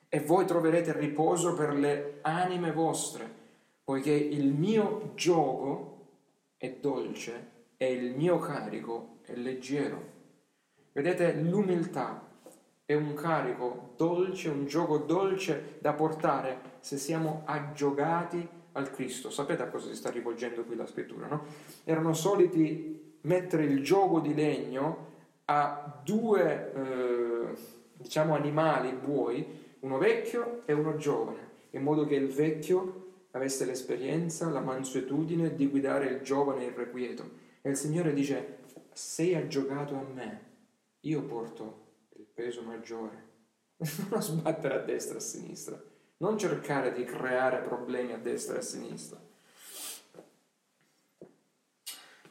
e 0.09 0.21
voi 0.21 0.47
troverete 0.47 0.91
riposo 0.91 1.53
per 1.53 1.75
le 1.75 2.17
anime 2.23 2.71
vostre, 2.71 3.31
poiché 3.83 4.11
il 4.11 4.51
mio 4.53 5.11
gioco 5.13 6.07
è 6.57 6.71
dolce 6.81 7.51
e 7.77 7.93
il 7.93 8.15
mio 8.15 8.39
carico 8.39 9.19
è 9.21 9.35
leggero. 9.35 10.15
Vedete, 10.93 11.33
l'umiltà 11.33 12.25
è 12.87 12.93
un 12.93 13.15
carico 13.15 13.89
dolce, 13.97 14.47
un 14.47 14.65
gioco 14.65 14.99
dolce 14.99 15.75
da 15.79 15.91
portare 15.91 16.75
se 16.79 16.95
siamo 16.95 17.41
aggiogati 17.43 18.47
al 18.71 18.91
Cristo. 18.91 19.29
Sapete 19.29 19.61
a 19.61 19.67
cosa 19.67 19.89
si 19.89 19.95
sta 19.95 20.09
rivolgendo 20.09 20.63
qui 20.63 20.77
la 20.77 20.87
scrittura, 20.87 21.27
no? 21.27 21.43
Erano 21.83 22.13
soliti 22.13 23.17
mettere 23.23 23.65
il 23.65 23.83
gioco 23.83 24.21
di 24.21 24.33
legno 24.33 25.05
a 25.45 25.99
due, 26.01 26.71
eh, 26.73 27.57
diciamo, 27.97 28.33
animali, 28.33 28.93
buoi, 28.93 29.45
uno 29.81 29.97
vecchio 29.97 30.61
e 30.63 30.71
uno 30.71 30.95
giovane, 30.95 31.49
in 31.71 31.83
modo 31.83 32.05
che 32.05 32.15
il 32.15 32.29
vecchio 32.29 33.25
avesse 33.31 33.65
l'esperienza, 33.65 34.49
la 34.49 34.61
mansuetudine 34.61 35.55
di 35.55 35.67
guidare 35.67 36.05
il 36.05 36.21
giovane 36.21 36.63
irrequieto. 36.63 37.29
E 37.61 37.69
il 37.69 37.75
Signore 37.75 38.13
dice, 38.13 38.59
sei 38.93 39.35
aggiogato 39.35 39.93
a 39.93 40.05
me, 40.13 40.41
io 41.01 41.21
porto 41.23 41.86
peso 42.37 42.61
maggiore. 42.61 43.25
Non 44.09 44.21
sbattere 44.21 44.75
a 44.75 44.83
destra 44.83 45.15
e 45.15 45.17
a 45.17 45.21
sinistra, 45.21 45.81
non 46.17 46.37
cercare 46.37 46.93
di 46.93 47.03
creare 47.03 47.61
problemi 47.61 48.13
a 48.13 48.17
destra 48.17 48.55
e 48.55 48.59
a 48.59 48.61
sinistra. 48.61 49.19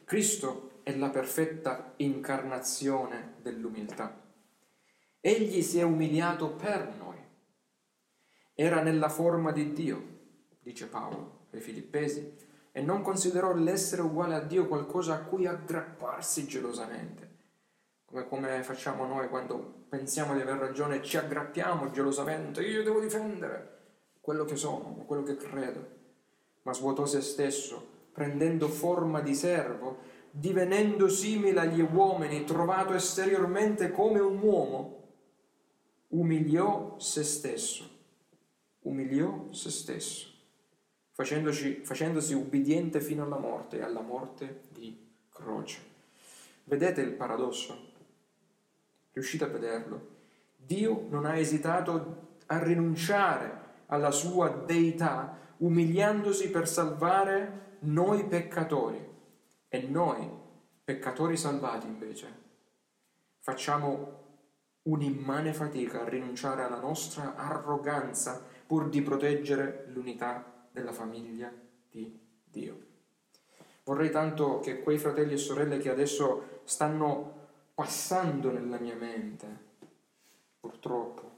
Cristo 0.05 0.79
è 0.83 0.95
la 0.95 1.09
perfetta 1.09 1.93
incarnazione 1.97 3.35
dell'umiltà. 3.41 4.25
Egli 5.19 5.61
si 5.61 5.79
è 5.79 5.83
umiliato 5.83 6.51
per 6.51 6.93
noi. 6.97 7.17
Era 8.53 8.81
nella 8.81 9.09
forma 9.09 9.51
di 9.51 9.73
Dio, 9.73 10.19
dice 10.61 10.87
Paolo 10.87 11.47
ai 11.51 11.59
Filippesi, 11.59 12.33
e 12.71 12.81
non 12.81 13.01
considerò 13.01 13.53
l'essere 13.53 14.01
uguale 14.01 14.35
a 14.35 14.41
Dio 14.41 14.67
qualcosa 14.67 15.15
a 15.15 15.23
cui 15.23 15.45
aggrapparsi 15.45 16.47
gelosamente, 16.47 17.35
come, 18.05 18.27
come 18.27 18.63
facciamo 18.63 19.05
noi 19.05 19.27
quando 19.27 19.76
pensiamo 19.89 20.33
di 20.35 20.41
aver 20.41 20.57
ragione 20.57 21.01
ci 21.01 21.17
aggrappiamo 21.17 21.91
gelosamente, 21.91 22.61
io 22.61 22.83
devo 22.83 22.99
difendere 22.99 23.75
quello 24.21 24.43
che 24.45 24.55
sono, 24.55 25.03
quello 25.05 25.23
che 25.23 25.37
credo, 25.37 25.95
ma 26.63 26.73
svuotò 26.73 27.05
se 27.05 27.21
stesso 27.21 27.95
prendendo 28.17 28.67
forma 28.67 29.21
di 29.21 29.35
servo, 29.35 29.99
divenendo 30.31 31.07
simile 31.07 31.59
agli 31.59 31.81
uomini, 31.81 32.45
trovato 32.45 32.93
esteriormente 32.93 33.91
come 33.91 34.19
un 34.19 34.39
uomo, 34.41 35.03
umiliò 36.07 36.95
se 36.97 37.23
stesso, 37.23 37.87
umiliò 38.81 39.51
se 39.51 39.69
stesso, 39.69 40.29
facendosi 41.11 42.33
ubbidiente 42.33 43.01
fino 43.01 43.23
alla 43.23 43.37
morte 43.37 43.83
alla 43.83 44.01
morte 44.01 44.61
di 44.69 44.97
croce. 45.29 45.79
Vedete 46.63 47.01
il 47.01 47.11
paradosso? 47.11 47.96
Riuscite 49.17 49.45
a 49.45 49.47
vederlo? 49.47 50.09
Dio 50.55 51.07
non 51.09 51.25
ha 51.25 51.37
esitato 51.37 52.35
a 52.45 52.61
rinunciare 52.61 53.65
alla 53.87 54.11
sua 54.11 54.47
deità, 54.49 55.35
umiliandosi 55.57 56.51
per 56.51 56.67
salvare 56.67 57.77
noi 57.79 58.27
peccatori 58.27 59.03
e 59.69 59.81
noi, 59.81 60.29
peccatori 60.83 61.35
salvati 61.35 61.87
invece, 61.87 62.27
facciamo 63.39 64.25
un'immane 64.83 65.51
fatica 65.51 66.01
a 66.01 66.09
rinunciare 66.09 66.61
alla 66.61 66.79
nostra 66.79 67.33
arroganza 67.33 68.39
pur 68.67 68.87
di 68.87 69.01
proteggere 69.01 69.87
l'unità 69.93 70.67
della 70.69 70.93
famiglia 70.93 71.51
di 71.89 72.19
Dio. 72.43 72.85
Vorrei 73.83 74.11
tanto 74.11 74.59
che 74.59 74.83
quei 74.83 74.99
fratelli 74.99 75.33
e 75.33 75.37
sorelle 75.37 75.79
che 75.79 75.89
adesso 75.89 76.61
stanno 76.65 77.36
passando 77.77 78.51
nella 78.51 78.79
mia 78.79 78.95
mente, 78.95 79.45
purtroppo, 80.59 81.35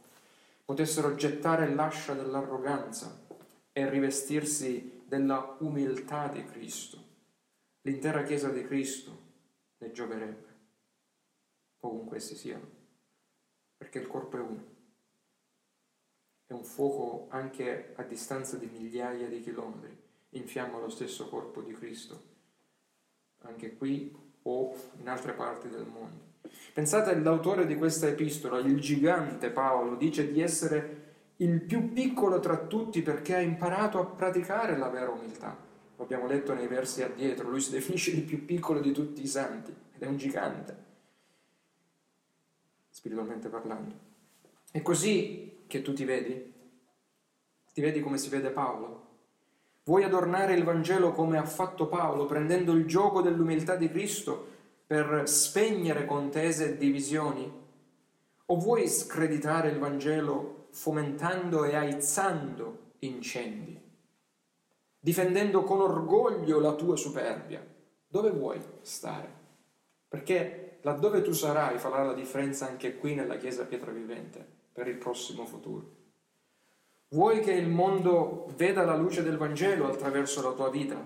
potessero 0.64 1.14
gettare 1.16 1.68
l'ascia 1.68 2.14
dell'arroganza 2.14 3.26
e 3.74 3.90
rivestirsi 3.90 5.04
della 5.06 5.58
umiltà 5.60 6.30
di 6.30 6.46
Cristo. 6.46 6.98
L'intera 7.82 8.24
Chiesa 8.24 8.48
di 8.52 8.64
Cristo 8.64 9.20
ne 9.80 9.92
gioverebbe, 9.92 10.56
ovunque 11.82 12.16
essi 12.16 12.38
siano, 12.38 12.70
perché 13.76 14.00
il 14.00 14.08
corpo 14.08 14.38
è 14.38 14.40
uno. 14.40 14.66
È 16.46 16.54
un 16.54 16.64
fuoco 16.64 17.28
anche 17.32 17.92
a 17.98 18.04
distanza 18.04 18.56
di 18.56 18.68
migliaia 18.68 19.28
di 19.28 19.42
chilometri, 19.42 19.94
infiamma 20.30 20.80
lo 20.80 20.90
stesso 20.90 21.28
corpo 21.28 21.62
di 21.62 21.74
Cristo, 21.74 22.24
anche 23.40 23.76
qui 23.76 24.16
o 24.44 24.74
in 25.00 25.10
altre 25.10 25.34
parti 25.34 25.68
del 25.68 25.86
mondo. 25.86 26.29
Pensate 26.74 27.12
all'autore 27.12 27.66
di 27.66 27.76
questa 27.76 28.08
epistola, 28.08 28.60
il 28.60 28.80
gigante 28.80 29.50
Paolo, 29.50 29.96
dice 29.96 30.32
di 30.32 30.42
essere 30.42 31.08
il 31.38 31.62
più 31.62 31.94
piccolo 31.94 32.40
tra 32.40 32.58
tutti 32.58 33.02
perché 33.02 33.36
ha 33.36 33.40
imparato 33.40 34.00
a 34.00 34.06
praticare 34.06 34.78
la 34.78 34.90
vera 34.90 35.10
umiltà. 35.10 35.58
Lo 35.96 36.04
abbiamo 36.04 36.28
letto 36.28 36.54
nei 36.54 36.68
versi 36.68 37.04
addietro, 37.04 37.50
lui 37.50 37.60
si 37.60 37.72
definisce 37.72 38.12
il 38.12 38.24
più 38.24 38.46
piccolo 38.46 38.80
di 38.80 38.92
tutti 38.92 39.22
i 39.22 39.28
santi 39.28 39.74
ed 39.94 40.02
è 40.02 40.08
un 40.08 40.18
gigante, 40.18 40.78
spiritualmente 42.90 43.50
parlando. 43.50 44.08
È 44.72 44.82
così 44.82 45.64
che 45.68 45.82
tu 45.82 45.94
ti 45.94 46.06
vedi? 46.06 46.54
Ti 47.74 47.82
vedi 47.82 48.00
come 48.00 48.18
si 48.18 48.30
vede 48.30 48.50
Paolo? 48.52 49.08
Vuoi 49.84 50.04
adornare 50.04 50.54
il 50.54 50.64
Vangelo 50.64 51.12
come 51.14 51.38
ha 51.38 51.46
fatto 51.46 51.88
Paolo, 51.88 52.26
prendendo 52.26 52.74
il 52.74 52.86
gioco 52.86 53.22
dell'umiltà 53.22 53.76
di 53.76 53.90
Cristo 53.90 54.58
per 54.90 55.30
spegnere 55.30 56.06
contese 56.06 56.70
e 56.70 56.78
divisioni? 56.78 57.48
O 58.48 58.58
vuoi 58.58 58.88
screditare 58.88 59.70
il 59.70 59.78
Vangelo 59.78 60.70
fomentando 60.72 61.64
e 61.64 61.76
aizzando 61.76 62.94
incendi, 63.02 63.80
difendendo 65.00 65.62
con 65.62 65.82
orgoglio 65.82 66.60
la 66.60 66.74
tua 66.74 66.96
superbia. 66.96 67.64
Dove 68.08 68.32
vuoi 68.32 68.60
stare? 68.82 69.32
Perché 70.08 70.80
laddove 70.82 71.22
tu 71.22 71.34
sarai 71.34 71.78
farà 71.78 72.02
la 72.02 72.14
differenza 72.14 72.66
anche 72.66 72.98
qui 72.98 73.14
nella 73.14 73.38
Chiesa 73.38 73.66
Pietra 73.66 73.92
Vivente 73.92 74.44
per 74.74 74.88
il 74.88 74.98
prossimo 74.98 75.46
futuro. 75.46 75.98
Vuoi 77.10 77.42
che 77.42 77.52
il 77.52 77.70
mondo 77.70 78.48
veda 78.56 78.84
la 78.84 78.96
luce 78.96 79.22
del 79.22 79.38
Vangelo 79.38 79.86
attraverso 79.86 80.42
la 80.42 80.56
tua 80.56 80.72
vita? 80.72 81.00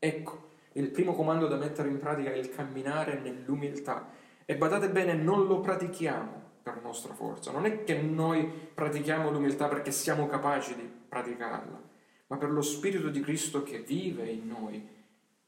Ecco, 0.00 0.47
il 0.78 0.90
primo 0.90 1.12
comando 1.14 1.48
da 1.48 1.56
mettere 1.56 1.88
in 1.88 1.98
pratica 1.98 2.30
è 2.30 2.36
il 2.36 2.50
camminare 2.50 3.18
nell'umiltà. 3.18 4.10
E 4.44 4.56
badate 4.56 4.88
bene, 4.90 5.14
non 5.14 5.46
lo 5.46 5.60
pratichiamo 5.60 6.46
per 6.62 6.80
nostra 6.82 7.12
forza. 7.14 7.50
Non 7.50 7.66
è 7.66 7.82
che 7.82 8.00
noi 8.00 8.48
pratichiamo 8.74 9.30
l'umiltà 9.30 9.66
perché 9.66 9.90
siamo 9.90 10.26
capaci 10.28 10.76
di 10.76 10.88
praticarla, 11.08 11.82
ma 12.28 12.36
per 12.36 12.50
lo 12.50 12.62
Spirito 12.62 13.08
di 13.08 13.20
Cristo 13.20 13.62
che 13.62 13.80
vive 13.80 14.28
in 14.28 14.46
noi 14.46 14.88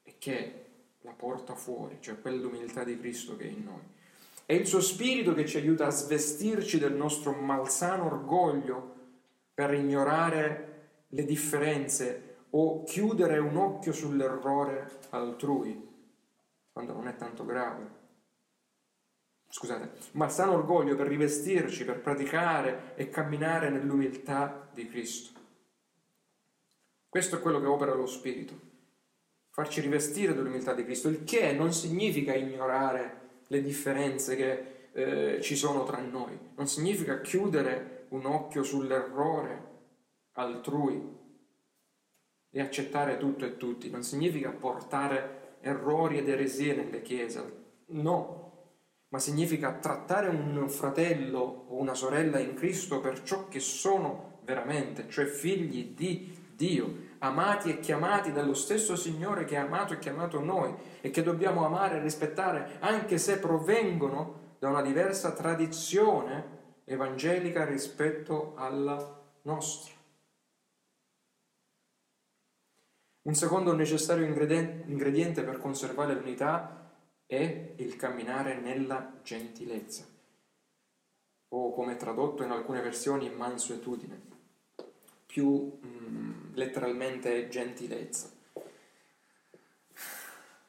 e 0.03 0.15
che 0.19 0.65
la 1.03 1.13
porta 1.13 1.55
fuori, 1.55 1.99
cioè 2.01 2.21
quell'umiltà 2.21 2.83
di 2.83 2.99
Cristo 2.99 3.37
che 3.37 3.45
è 3.45 3.51
in 3.51 3.65
noi. 3.65 3.83
È 4.45 4.53
il 4.53 4.67
suo 4.67 4.81
Spirito 4.81 5.33
che 5.33 5.47
ci 5.47 5.59
aiuta 5.59 5.87
a 5.87 5.91
svestirci 5.91 6.79
del 6.79 6.95
nostro 6.95 7.33
malsano 7.33 8.07
orgoglio 8.07 8.97
per 9.55 9.73
ignorare 9.75 10.67
le 11.09 11.25
differenze 11.25 12.30
o 12.51 12.83
chiudere 12.85 13.39
un 13.39 13.57
occhio 13.57 13.93
sull'errore 13.93 14.99
altrui, 15.11 15.89
quando 16.73 16.93
non 16.93 17.09
è 17.09 17.17
tanto 17.17 17.45
grave. 17.45 17.99
Scusate, 19.49 19.93
malsano 20.13 20.53
orgoglio 20.53 20.95
per 20.95 21.09
rivestirci, 21.09 21.85
per 21.85 22.01
praticare 22.01 22.95
e 22.95 23.09
camminare 23.11 23.69
nell'umiltà 23.69 24.69
di 24.73 24.89
Cristo. 24.89 25.39
Questo 27.09 27.37
è 27.37 27.41
quello 27.41 27.61
che 27.61 27.67
opera 27.67 27.93
lo 27.93 28.07
Spirito, 28.07 28.55
farci 29.51 29.81
rivestire 29.81 30.35
dell'umiltà 30.35 30.73
di 30.75 30.85
Cristo, 30.85 31.09
il 31.09 31.25
che 31.25 31.53
non 31.53 31.73
significa 31.73 32.35
ignorare 32.35 33.43
le 33.49 33.63
differenze 33.63 34.37
che 34.37 34.89
eh, 34.93 35.41
ci 35.41 35.57
sono 35.57 35.85
tra 35.85 35.99
noi, 35.99 36.39
non 36.55 36.69
significa 36.69 37.21
chiudere 37.21 38.07
un 38.11 38.27
occhio 38.27 38.63
sull'errore 38.63 39.69
altrui 40.33 41.19
e 42.51 42.61
accettare 42.61 43.17
tutto 43.17 43.45
e 43.45 43.57
tutti, 43.57 43.91
non 43.91 44.03
significa 44.03 44.51
portare 44.51 45.57
errori 45.61 46.19
ed 46.19 46.29
eresie 46.29 46.75
nelle 46.75 47.03
chiese, 47.03 47.59
no, 47.87 48.41
ma 49.09 49.19
significa 49.19 49.73
trattare 49.75 50.29
un 50.29 50.69
fratello 50.69 51.67
o 51.69 51.79
una 51.79 51.95
sorella 51.95 52.39
in 52.39 52.55
Cristo 52.55 53.01
per 53.01 53.23
ciò 53.23 53.49
che 53.49 53.61
sono 53.61 54.41
veramente, 54.45 55.09
cioè 55.09 55.27
figli 55.27 55.95
di 55.95 56.39
Dio, 56.55 57.09
amati 57.19 57.71
e 57.71 57.81
chiamati 57.81 58.33
dallo 58.33 58.55
stesso 58.55 58.97
Signore 58.97 59.45
che 59.45 59.57
ha 59.57 59.63
amato 59.63 59.95
e 59.95 59.99
chiamato 59.99 60.41
noi 60.41 60.75
e 61.01 61.11
che 61.11 61.23
dobbiamo 61.23 61.65
amare 61.65 61.97
e 61.97 62.03
rispettare 62.03 62.77
anche 62.81 63.19
se 63.19 63.39
provengono 63.39 64.57
da 64.59 64.69
una 64.69 64.83
diversa 64.83 65.33
tradizione 65.33 66.59
evangelica 66.85 67.65
rispetto 67.65 68.55
alla 68.57 69.23
nostra. 69.43 70.00
Un 73.23 73.35
secondo 73.35 73.75
necessario 73.75 74.25
ingrediente 74.25 75.43
per 75.43 75.59
conservare 75.59 76.15
l'unità 76.15 76.91
è 77.27 77.75
il 77.77 77.97
camminare 77.97 78.59
nella 78.59 79.21
gentilezza, 79.23 80.07
o 81.49 81.73
come 81.73 81.97
tradotto 81.97 82.43
in 82.43 82.51
alcune 82.51 82.81
versioni 82.81 83.29
mansuetudine, 83.29 84.21
più 85.27 85.79
mm, 85.85 86.55
letteralmente 86.55 87.49
gentilezza. 87.49 88.31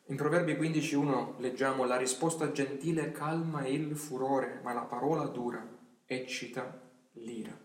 In 0.08 0.18
Proverbi 0.18 0.56
15.1 0.56 1.40
leggiamo 1.40 1.86
la 1.86 1.96
risposta 1.96 2.52
gentile 2.52 3.14
calma 3.14 3.66
il 3.66 3.96
furore, 3.96 4.60
ma 4.62 4.74
la 4.74 4.82
parola 4.82 5.26
dura 5.28 5.66
eccita 6.06 6.82
l'ira. 7.14 7.58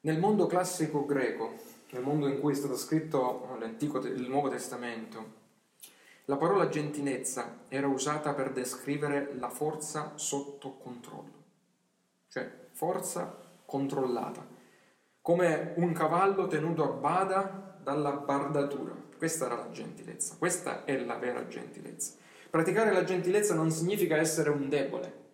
Nel 0.00 0.18
mondo 0.18 0.46
classico 0.46 1.04
greco, 1.04 1.54
nel 1.90 2.02
mondo 2.02 2.26
in 2.28 2.40
cui 2.40 2.52
è 2.52 2.56
stato 2.56 2.76
scritto 2.76 3.58
il 3.60 4.28
Nuovo 4.28 4.48
Testamento, 4.48 5.44
la 6.26 6.36
parola 6.36 6.68
gentilezza 6.68 7.60
era 7.68 7.86
usata 7.86 8.34
per 8.34 8.52
descrivere 8.52 9.34
la 9.38 9.48
forza 9.48 10.12
sotto 10.16 10.76
controllo, 10.76 11.44
cioè 12.28 12.50
forza 12.72 13.38
controllata, 13.64 14.44
come 15.20 15.74
un 15.76 15.92
cavallo 15.92 16.48
tenuto 16.48 16.82
a 16.82 16.88
bada 16.88 17.78
dalla 17.80 18.12
bardatura. 18.12 18.94
Questa 19.16 19.46
era 19.46 19.56
la 19.56 19.70
gentilezza, 19.70 20.34
questa 20.36 20.84
è 20.84 20.98
la 20.98 21.16
vera 21.16 21.46
gentilezza. 21.46 22.14
Praticare 22.50 22.92
la 22.92 23.04
gentilezza 23.04 23.54
non 23.54 23.70
significa 23.70 24.16
essere 24.16 24.50
un 24.50 24.68
debole. 24.68 25.24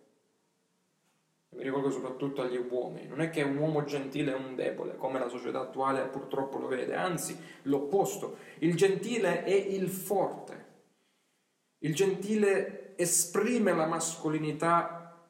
Mi 1.63 1.69
rivolgo 1.69 1.91
soprattutto 1.91 2.41
agli 2.41 2.57
uomini. 2.57 3.07
Non 3.07 3.21
è 3.21 3.29
che 3.29 3.41
un 3.41 3.55
uomo 3.55 3.85
gentile 3.85 4.33
è 4.33 4.35
un 4.35 4.53
debole, 4.53 4.97
come 4.97 5.17
la 5.17 5.29
società 5.29 5.61
attuale 5.61 6.03
purtroppo 6.07 6.57
lo 6.57 6.67
vede, 6.67 6.93
anzi 6.93 7.37
l'opposto. 7.63 8.35
Il 8.59 8.75
gentile 8.75 9.45
è 9.45 9.53
il 9.53 9.87
forte, 9.87 10.65
il 11.77 11.95
gentile 11.95 12.95
esprime 12.97 13.73
la 13.73 13.85
mascolinità 13.85 15.25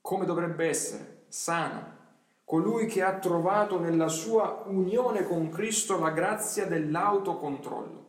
come 0.00 0.24
dovrebbe 0.24 0.66
essere, 0.66 1.26
sana, 1.28 2.16
colui 2.44 2.86
che 2.86 3.04
ha 3.04 3.16
trovato 3.20 3.78
nella 3.78 4.08
sua 4.08 4.64
unione 4.66 5.22
con 5.22 5.50
Cristo 5.50 6.00
la 6.00 6.10
grazia 6.10 6.66
dell'autocontrollo. 6.66 8.06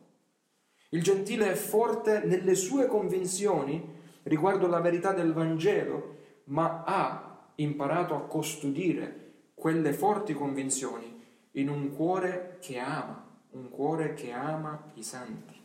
Il 0.88 1.02
gentile 1.04 1.52
è 1.52 1.54
forte 1.54 2.24
nelle 2.24 2.56
sue 2.56 2.88
convinzioni 2.88 4.00
riguardo 4.24 4.66
la 4.66 4.80
verità 4.80 5.12
del 5.12 5.32
Vangelo, 5.32 6.16
ma 6.48 6.82
ha 6.84 7.50
imparato 7.56 8.14
a 8.14 8.20
custodire 8.20 9.32
quelle 9.54 9.92
forti 9.92 10.34
convinzioni 10.34 11.16
in 11.52 11.68
un 11.68 11.94
cuore 11.94 12.58
che 12.60 12.78
ama, 12.78 13.26
un 13.50 13.68
cuore 13.70 14.14
che 14.14 14.32
ama 14.32 14.90
i 14.94 15.02
santi. 15.02 15.56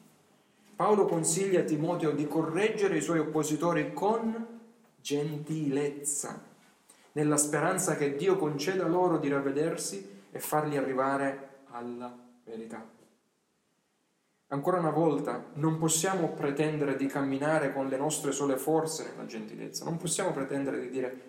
Paolo 0.75 1.05
consiglia 1.05 1.61
a 1.61 1.63
Timoteo 1.63 2.11
di 2.11 2.27
correggere 2.27 2.97
i 2.97 3.01
suoi 3.01 3.19
oppositori 3.19 3.93
con 3.93 4.61
gentilezza, 4.99 6.41
nella 7.11 7.37
speranza 7.37 7.95
che 7.95 8.15
Dio 8.15 8.37
conceda 8.37 8.87
loro 8.87 9.17
di 9.17 9.29
ravvedersi 9.29 10.21
e 10.31 10.39
farli 10.39 10.77
arrivare 10.77 11.61
alla 11.69 12.11
verità. 12.43 12.83
Ancora 14.53 14.77
una 14.77 14.91
volta, 14.91 15.43
non 15.53 15.79
possiamo 15.79 16.29
pretendere 16.33 16.95
di 16.95 17.07
camminare 17.07 17.73
con 17.73 17.87
le 17.87 17.97
nostre 17.97 18.31
sole 18.31 18.55
forze 18.55 19.03
nella 19.09 19.25
gentilezza, 19.25 19.83
non 19.83 19.97
possiamo 19.97 20.31
pretendere 20.31 20.79
di 20.79 20.91
dire 20.91 21.21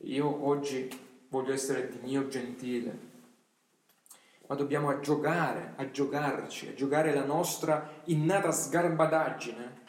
io 0.00 0.46
oggi 0.46 0.86
voglio 1.30 1.54
essere 1.54 1.88
di 1.88 1.98
mio 2.02 2.28
gentile, 2.28 2.98
ma 4.46 4.56
dobbiamo 4.56 4.90
aggiogare, 4.90 5.72
aggiogarci, 5.76 6.68
aggiogare 6.68 7.14
la 7.14 7.24
nostra 7.24 8.02
innata 8.04 8.52
sgarbadaggine 8.52 9.84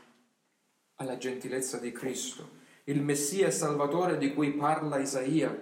alla 0.96 1.18
gentilezza 1.18 1.80
di 1.80 1.92
Cristo, 1.92 2.52
il 2.86 3.02
Messia 3.02 3.48
e 3.48 3.52
Salvatore 3.52 4.18
di 4.18 4.34
cui 4.34 4.54
parla 4.54 4.98
Isaia 4.98 5.54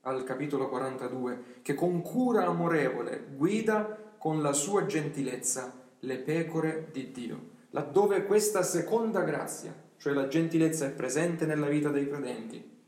al 0.00 0.24
capitolo 0.24 0.70
42, 0.70 1.58
che 1.60 1.74
con 1.74 2.00
cura 2.00 2.46
amorevole 2.46 3.26
guida 3.36 4.14
con 4.16 4.40
la 4.40 4.54
sua 4.54 4.86
gentilezza 4.86 5.79
le 6.00 6.18
pecore 6.18 6.88
di 6.92 7.10
Dio, 7.10 7.48
laddove 7.70 8.24
questa 8.24 8.62
seconda 8.62 9.20
grazia, 9.22 9.74
cioè 9.96 10.12
la 10.12 10.28
gentilezza, 10.28 10.86
è 10.86 10.90
presente 10.90 11.46
nella 11.46 11.68
vita 11.68 11.90
dei 11.90 12.08
credenti, 12.08 12.78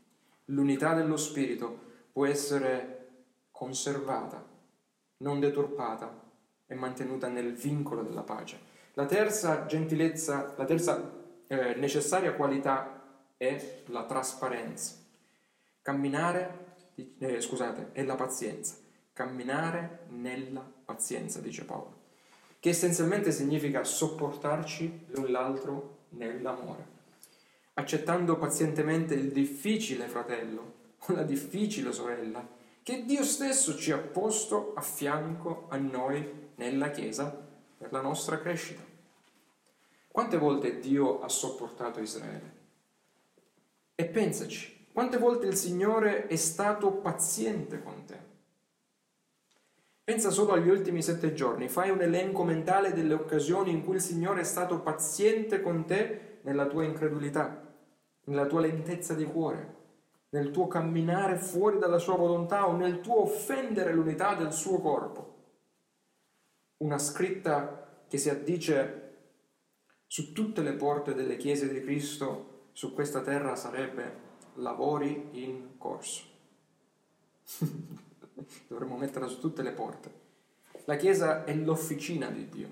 l'unità 0.45 0.93
dello 0.93 1.17
Spirito 1.17 1.91
può 2.11 2.25
essere 2.25 2.99
conservata 3.51 4.51
non 5.23 5.39
deturpata 5.39 6.21
e 6.67 6.75
mantenuta 6.75 7.27
nel 7.27 7.53
vincolo 7.53 8.03
della 8.03 8.23
pace. 8.23 8.71
La 8.93 9.05
terza 9.05 9.65
gentilezza, 9.65 10.53
la 10.55 10.65
terza 10.65 11.11
eh, 11.47 11.73
necessaria 11.75 12.33
qualità 12.33 13.01
è 13.37 13.83
la 13.87 14.05
trasparenza. 14.05 14.95
Camminare, 15.81 16.75
eh, 17.17 17.41
scusate, 17.41 17.89
è 17.93 18.03
la 18.03 18.15
pazienza. 18.15 18.75
Camminare 19.13 20.05
nella 20.09 20.61
pazienza, 20.85 21.39
dice 21.39 21.65
Paolo, 21.65 22.01
che 22.63 22.69
essenzialmente 22.69 23.33
significa 23.33 23.83
sopportarci 23.83 25.07
l'un 25.07 25.31
l'altro 25.31 25.97
nell'amore, 26.11 26.87
accettando 27.73 28.37
pazientemente 28.37 29.15
il 29.15 29.33
difficile 29.33 30.07
fratello 30.07 30.73
o 30.97 31.11
la 31.13 31.23
difficile 31.23 31.91
sorella 31.91 32.47
che 32.81 33.03
Dio 33.03 33.25
stesso 33.25 33.75
ci 33.75 33.91
ha 33.91 33.97
posto 33.97 34.71
a 34.77 34.81
fianco 34.81 35.65
a 35.67 35.75
noi 35.75 36.51
nella 36.55 36.89
Chiesa 36.89 37.37
per 37.77 37.91
la 37.91 37.99
nostra 37.99 38.39
crescita. 38.39 38.81
Quante 40.07 40.37
volte 40.37 40.79
Dio 40.79 41.19
ha 41.19 41.27
sopportato 41.27 41.99
Israele? 41.99 42.51
E 43.93 44.05
pensaci, 44.05 44.87
quante 44.93 45.17
volte 45.17 45.47
il 45.47 45.57
Signore 45.57 46.27
è 46.27 46.37
stato 46.37 46.91
paziente 46.91 47.83
con 47.83 48.02
te? 48.02 48.02
Pensa 50.05 50.31
solo 50.31 50.51
agli 50.51 50.67
ultimi 50.67 51.01
sette 51.01 51.33
giorni, 51.33 51.69
fai 51.69 51.89
un 51.89 52.01
elenco 52.01 52.43
mentale 52.43 52.91
delle 52.91 53.13
occasioni 53.13 53.71
in 53.71 53.85
cui 53.85 53.95
il 53.95 54.01
Signore 54.01 54.41
è 54.41 54.43
stato 54.43 54.81
paziente 54.81 55.61
con 55.61 55.85
te 55.85 56.39
nella 56.41 56.67
tua 56.67 56.83
incredulità, 56.83 57.73
nella 58.25 58.45
tua 58.45 58.59
lentezza 58.59 59.13
di 59.13 59.23
cuore, 59.23 59.75
nel 60.31 60.51
tuo 60.51 60.67
camminare 60.67 61.37
fuori 61.37 61.79
dalla 61.79 61.99
sua 61.99 62.17
volontà 62.17 62.67
o 62.67 62.75
nel 62.75 62.99
tuo 62.99 63.21
offendere 63.21 63.93
l'unità 63.93 64.35
del 64.35 64.51
suo 64.51 64.81
corpo. 64.81 65.31
Una 66.79 66.97
scritta 66.97 68.03
che 68.09 68.17
si 68.17 68.29
addice 68.29 68.99
su 70.05 70.33
tutte 70.33 70.61
le 70.63 70.73
porte 70.73 71.13
delle 71.13 71.37
chiese 71.37 71.71
di 71.71 71.79
Cristo 71.79 72.67
su 72.73 72.93
questa 72.93 73.21
terra 73.21 73.55
sarebbe 73.55 74.19
lavori 74.55 75.29
in 75.31 75.77
corso. 75.77 76.23
Dovremmo 78.67 78.97
metterla 78.97 79.27
su 79.27 79.39
tutte 79.39 79.61
le 79.61 79.71
porte. 79.71 80.21
La 80.85 80.95
Chiesa 80.95 81.43
è 81.45 81.53
l'officina 81.53 82.29
di 82.29 82.49
Dio. 82.49 82.69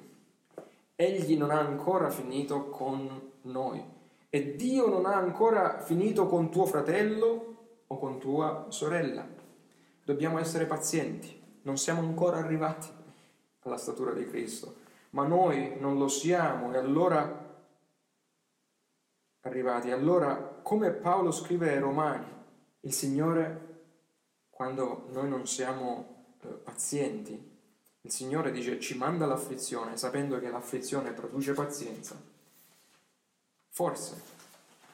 Egli 0.96 1.38
non 1.38 1.52
ha 1.52 1.60
ancora 1.60 2.10
finito 2.10 2.70
con 2.70 3.32
noi 3.44 3.84
e 4.30 4.56
Dio 4.56 4.88
non 4.88 5.06
ha 5.06 5.16
ancora 5.16 5.80
finito 5.82 6.28
con 6.28 6.50
tuo 6.52 6.66
fratello 6.66 7.56
o 7.88 7.98
con 7.98 8.18
tua 8.20 8.68
sorella. 8.70 9.28
Dobbiamo 10.04 10.40
essere 10.40 10.66
pazienti, 10.66 11.38
non 11.64 11.78
siamo 11.78 12.02
ancora 12.02 12.38
arrivati 12.38 12.88
alla 13.64 13.78
statura 13.78 14.14
di 14.14 14.26
Cristo, 14.26 14.76
ma 15.12 15.26
noi 15.26 15.76
non 15.80 15.98
lo 15.98 16.08
siamo 16.08 16.72
e 16.74 16.78
allora 16.78 17.42
arrivati. 19.42 19.92
Allora, 19.92 20.36
come 20.62 20.92
Paolo 20.92 21.32
scrive 21.32 21.72
ai 21.72 21.80
Romani, 21.80 22.26
il 22.82 22.94
Signore, 22.94 23.71
quando 24.62 25.08
noi 25.10 25.28
non 25.28 25.48
siamo 25.48 26.36
eh, 26.44 26.48
pazienti, 26.50 27.50
il 28.02 28.12
Signore 28.12 28.52
dice 28.52 28.80
ci 28.80 28.96
manda 28.96 29.26
l'afflizione 29.26 29.98
sapendo 29.98 30.40
che 30.40 30.52
l'afflizione 30.52 31.14
produce 31.14 31.54
pazienza. 31.54 32.16
Forse 33.70 34.22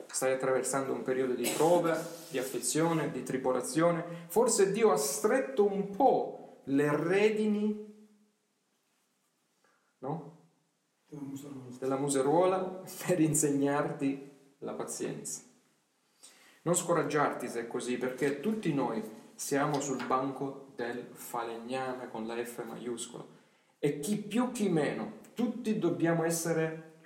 stai 0.08 0.32
attraversando 0.32 0.94
un 0.94 1.02
periodo 1.02 1.34
di 1.34 1.50
prova, 1.50 2.02
di 2.30 2.38
afflizione, 2.38 3.12
di 3.12 3.24
tribolazione, 3.24 4.06
forse 4.28 4.72
Dio 4.72 4.94
ha 4.94 4.96
stretto 4.96 5.70
un 5.70 5.94
po' 5.94 6.62
le 6.64 6.96
redini 6.96 7.94
no? 9.98 10.38
della 11.78 11.98
museruola 11.98 12.84
per 13.06 13.20
insegnarti 13.20 14.32
la 14.60 14.72
pazienza. 14.72 15.42
Non 16.62 16.74
scoraggiarti 16.74 17.50
se 17.50 17.60
è 17.60 17.68
così, 17.68 17.98
perché 17.98 18.40
tutti 18.40 18.74
noi 18.74 19.26
siamo 19.38 19.80
sul 19.80 20.04
banco 20.04 20.72
del 20.76 21.10
falegname 21.12 22.10
con 22.10 22.26
la 22.26 22.44
F 22.44 22.64
maiuscola. 22.64 23.24
E 23.78 24.00
chi 24.00 24.18
più 24.18 24.52
chi 24.52 24.68
meno, 24.68 25.20
tutti 25.36 25.78
dobbiamo 25.78 26.24
essere 26.24 27.02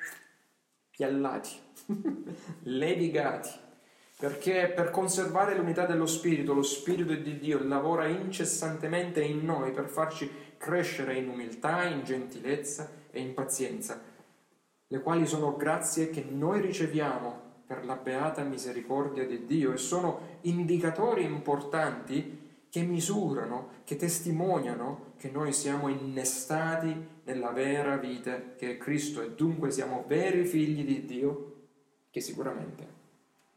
piallati 0.90 1.52
levigati, 2.64 3.50
perché 4.18 4.72
per 4.74 4.92
conservare 4.92 5.58
l'unità 5.58 5.86
dello 5.86 6.06
Spirito, 6.06 6.54
lo 6.54 6.64
Spirito 6.64 7.14
di 7.14 7.38
Dio 7.38 7.62
lavora 7.62 8.08
incessantemente 8.08 9.22
in 9.22 9.44
noi 9.44 9.72
per 9.72 9.90
farci 9.90 10.32
crescere 10.56 11.16
in 11.16 11.28
umiltà, 11.28 11.84
in 11.84 12.04
gentilezza 12.06 12.90
e 13.12 13.20
in 13.20 13.34
pazienza, 13.34 14.02
le 14.88 15.02
quali 15.02 15.28
sono 15.28 15.58
grazie 15.58 16.10
che 16.10 16.24
noi 16.24 16.62
riceviamo 16.62 17.51
per 17.72 17.86
la 17.86 17.96
beata 17.96 18.44
misericordia 18.44 19.26
di 19.26 19.46
Dio 19.46 19.72
e 19.72 19.78
sono 19.78 20.40
indicatori 20.42 21.24
importanti 21.24 22.66
che 22.70 22.82
misurano, 22.82 23.84
che 23.86 23.96
testimoniano 23.96 25.14
che 25.16 25.30
noi 25.30 25.54
siamo 25.54 25.88
innestati 25.88 26.94
nella 27.24 27.52
vera 27.52 27.96
vita 27.96 28.56
che 28.58 28.72
è 28.72 28.78
Cristo 28.78 29.22
e 29.22 29.32
dunque 29.32 29.72
siamo 29.72 30.04
veri 30.06 30.44
figli 30.44 30.84
di 30.84 31.06
Dio 31.06 31.54
che 32.10 32.20
sicuramente 32.20 32.86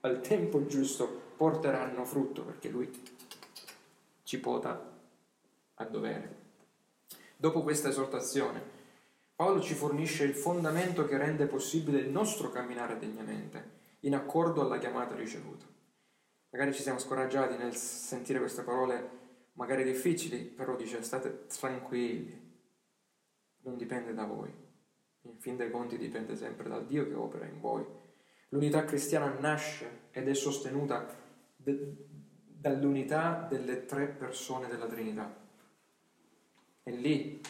al 0.02 0.20
tempo 0.20 0.64
giusto 0.66 1.22
porteranno 1.36 2.04
frutto 2.04 2.44
perché 2.44 2.68
Lui 2.68 2.88
ci 4.22 4.38
pota 4.38 4.92
a 5.74 5.84
dovere. 5.86 6.36
Dopo 7.36 7.62
questa 7.64 7.88
esortazione, 7.88 8.62
Paolo 9.34 9.60
ci 9.60 9.74
fornisce 9.74 10.22
il 10.22 10.36
fondamento 10.36 11.04
che 11.04 11.16
rende 11.16 11.46
possibile 11.46 11.98
il 11.98 12.10
nostro 12.10 12.50
camminare 12.50 12.96
degnamente, 12.96 13.82
in 14.04 14.14
accordo 14.14 14.60
alla 14.60 14.78
chiamata 14.78 15.14
ricevuta. 15.14 15.66
Magari 16.50 16.72
ci 16.72 16.82
siamo 16.82 16.98
scoraggiati 16.98 17.56
nel 17.56 17.74
sentire 17.74 18.38
queste 18.38 18.62
parole 18.62 19.22
magari 19.52 19.82
difficili, 19.82 20.38
però 20.38 20.76
dice 20.76 21.02
state 21.02 21.46
tranquilli, 21.46 22.52
non 23.62 23.76
dipende 23.76 24.14
da 24.14 24.24
voi. 24.24 24.52
In 25.22 25.38
fin 25.38 25.56
dei 25.56 25.70
conti 25.70 25.96
dipende 25.96 26.36
sempre 26.36 26.68
dal 26.68 26.86
Dio 26.86 27.06
che 27.06 27.14
opera 27.14 27.46
in 27.46 27.60
voi. 27.60 27.84
L'unità 28.50 28.84
cristiana 28.84 29.36
nasce 29.38 30.08
ed 30.10 30.28
è 30.28 30.34
sostenuta 30.34 31.06
de- 31.56 31.96
dall'unità 32.44 33.46
delle 33.48 33.84
tre 33.86 34.06
persone 34.06 34.68
della 34.68 34.86
Trinità. 34.86 35.34
È 36.82 36.90
lì 36.90 37.40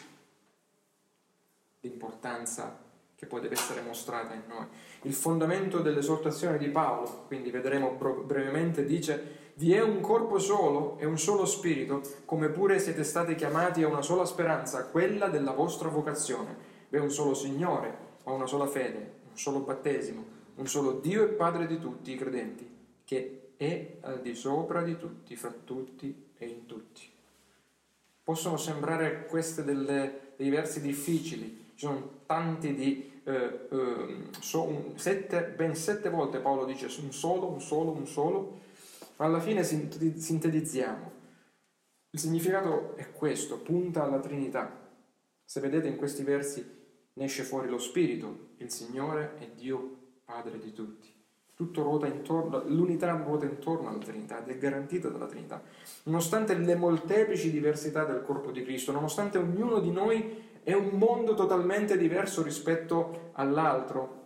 l'importanza 1.80 2.83
che 3.16 3.26
poi 3.26 3.40
deve 3.40 3.54
essere 3.54 3.80
mostrata 3.80 4.34
in 4.34 4.42
noi. 4.48 4.66
Il 5.02 5.14
fondamento 5.14 5.80
dell'esortazione 5.80 6.58
di 6.58 6.68
Paolo, 6.68 7.24
quindi 7.26 7.50
vedremo 7.50 7.90
brevemente, 7.90 8.84
dice 8.84 9.42
vi 9.56 9.72
è 9.72 9.80
un 9.80 10.00
corpo 10.00 10.40
solo 10.40 10.98
e 10.98 11.06
un 11.06 11.16
solo 11.16 11.46
spirito, 11.46 12.02
come 12.24 12.48
pure 12.48 12.80
siete 12.80 13.04
stati 13.04 13.36
chiamati 13.36 13.84
a 13.84 13.88
una 13.88 14.02
sola 14.02 14.24
speranza, 14.24 14.86
quella 14.86 15.28
della 15.28 15.52
vostra 15.52 15.88
vocazione. 15.88 16.72
Vi 16.88 16.96
è 16.96 17.00
un 17.00 17.10
solo 17.10 17.34
Signore, 17.34 17.96
ma 18.24 18.32
una 18.32 18.46
sola 18.46 18.66
fede, 18.66 19.12
un 19.30 19.38
solo 19.38 19.60
battesimo, 19.60 20.24
un 20.56 20.66
solo 20.66 20.98
Dio 20.98 21.22
e 21.22 21.28
Padre 21.28 21.68
di 21.68 21.78
tutti 21.78 22.12
i 22.12 22.16
credenti, 22.16 22.68
che 23.04 23.52
è 23.56 23.98
al 24.00 24.20
di 24.20 24.34
sopra 24.34 24.82
di 24.82 24.96
tutti, 24.98 25.36
fra 25.36 25.54
tutti 25.64 26.30
e 26.36 26.46
in 26.46 26.66
tutti. 26.66 27.08
Possono 28.24 28.56
sembrare 28.56 29.28
delle, 29.62 30.32
dei 30.36 30.50
versi 30.50 30.80
difficili, 30.80 31.63
ci 31.74 31.86
sono 31.86 32.20
tanti 32.26 32.74
di... 32.74 33.12
Eh, 33.24 33.68
eh, 33.70 34.16
so, 34.40 34.62
un, 34.64 34.98
sette, 34.98 35.54
ben 35.56 35.74
sette 35.74 36.10
volte 36.10 36.38
Paolo 36.38 36.64
dice 36.64 36.86
un 37.00 37.12
solo, 37.12 37.46
un 37.46 37.60
solo, 37.60 37.90
un 37.92 38.06
solo, 38.06 38.60
alla 39.16 39.40
fine 39.40 39.62
sintetizziamo. 39.62 41.12
Il 42.10 42.18
significato 42.18 42.94
è 42.96 43.10
questo, 43.10 43.58
punta 43.58 44.04
alla 44.04 44.20
Trinità. 44.20 44.82
Se 45.44 45.60
vedete 45.60 45.88
in 45.88 45.96
questi 45.96 46.22
versi 46.22 46.64
ne 47.14 47.24
esce 47.24 47.42
fuori 47.42 47.68
lo 47.68 47.78
Spirito, 47.78 48.50
il 48.58 48.70
Signore 48.70 49.36
è 49.38 49.48
Dio 49.54 49.96
Padre 50.24 50.58
di 50.58 50.72
tutti. 50.72 51.12
Tutto 51.54 51.82
ruota 51.82 52.06
intorno, 52.06 52.62
l'unità 52.66 53.12
ruota 53.12 53.44
intorno 53.44 53.88
alla 53.88 53.98
Trinità 53.98 54.42
ed 54.42 54.48
è 54.48 54.58
garantita 54.58 55.08
dalla 55.08 55.26
Trinità. 55.26 55.62
Nonostante 56.04 56.54
le 56.56 56.74
molteplici 56.74 57.50
diversità 57.50 58.04
del 58.04 58.22
corpo 58.22 58.50
di 58.50 58.64
Cristo, 58.64 58.90
nonostante 58.90 59.38
ognuno 59.38 59.78
di 59.78 59.90
noi 59.90 60.52
è 60.64 60.72
un 60.72 60.88
mondo 60.94 61.34
totalmente 61.34 61.98
diverso 61.98 62.42
rispetto 62.42 63.30
all'altro, 63.34 64.22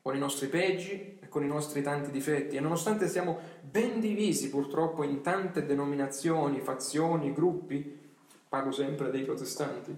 con 0.00 0.14
i 0.14 0.18
nostri 0.18 0.46
peggi 0.46 1.18
e 1.20 1.28
con 1.28 1.42
i 1.44 1.48
nostri 1.48 1.82
tanti 1.82 2.10
difetti. 2.10 2.56
E 2.56 2.60
nonostante 2.60 3.08
siamo 3.08 3.38
ben 3.60 3.98
divisi 3.98 4.48
purtroppo 4.48 5.02
in 5.02 5.20
tante 5.20 5.66
denominazioni, 5.66 6.60
fazioni, 6.60 7.32
gruppi, 7.32 7.98
parlo 8.48 8.70
sempre 8.70 9.10
dei 9.10 9.22
protestanti, 9.22 9.94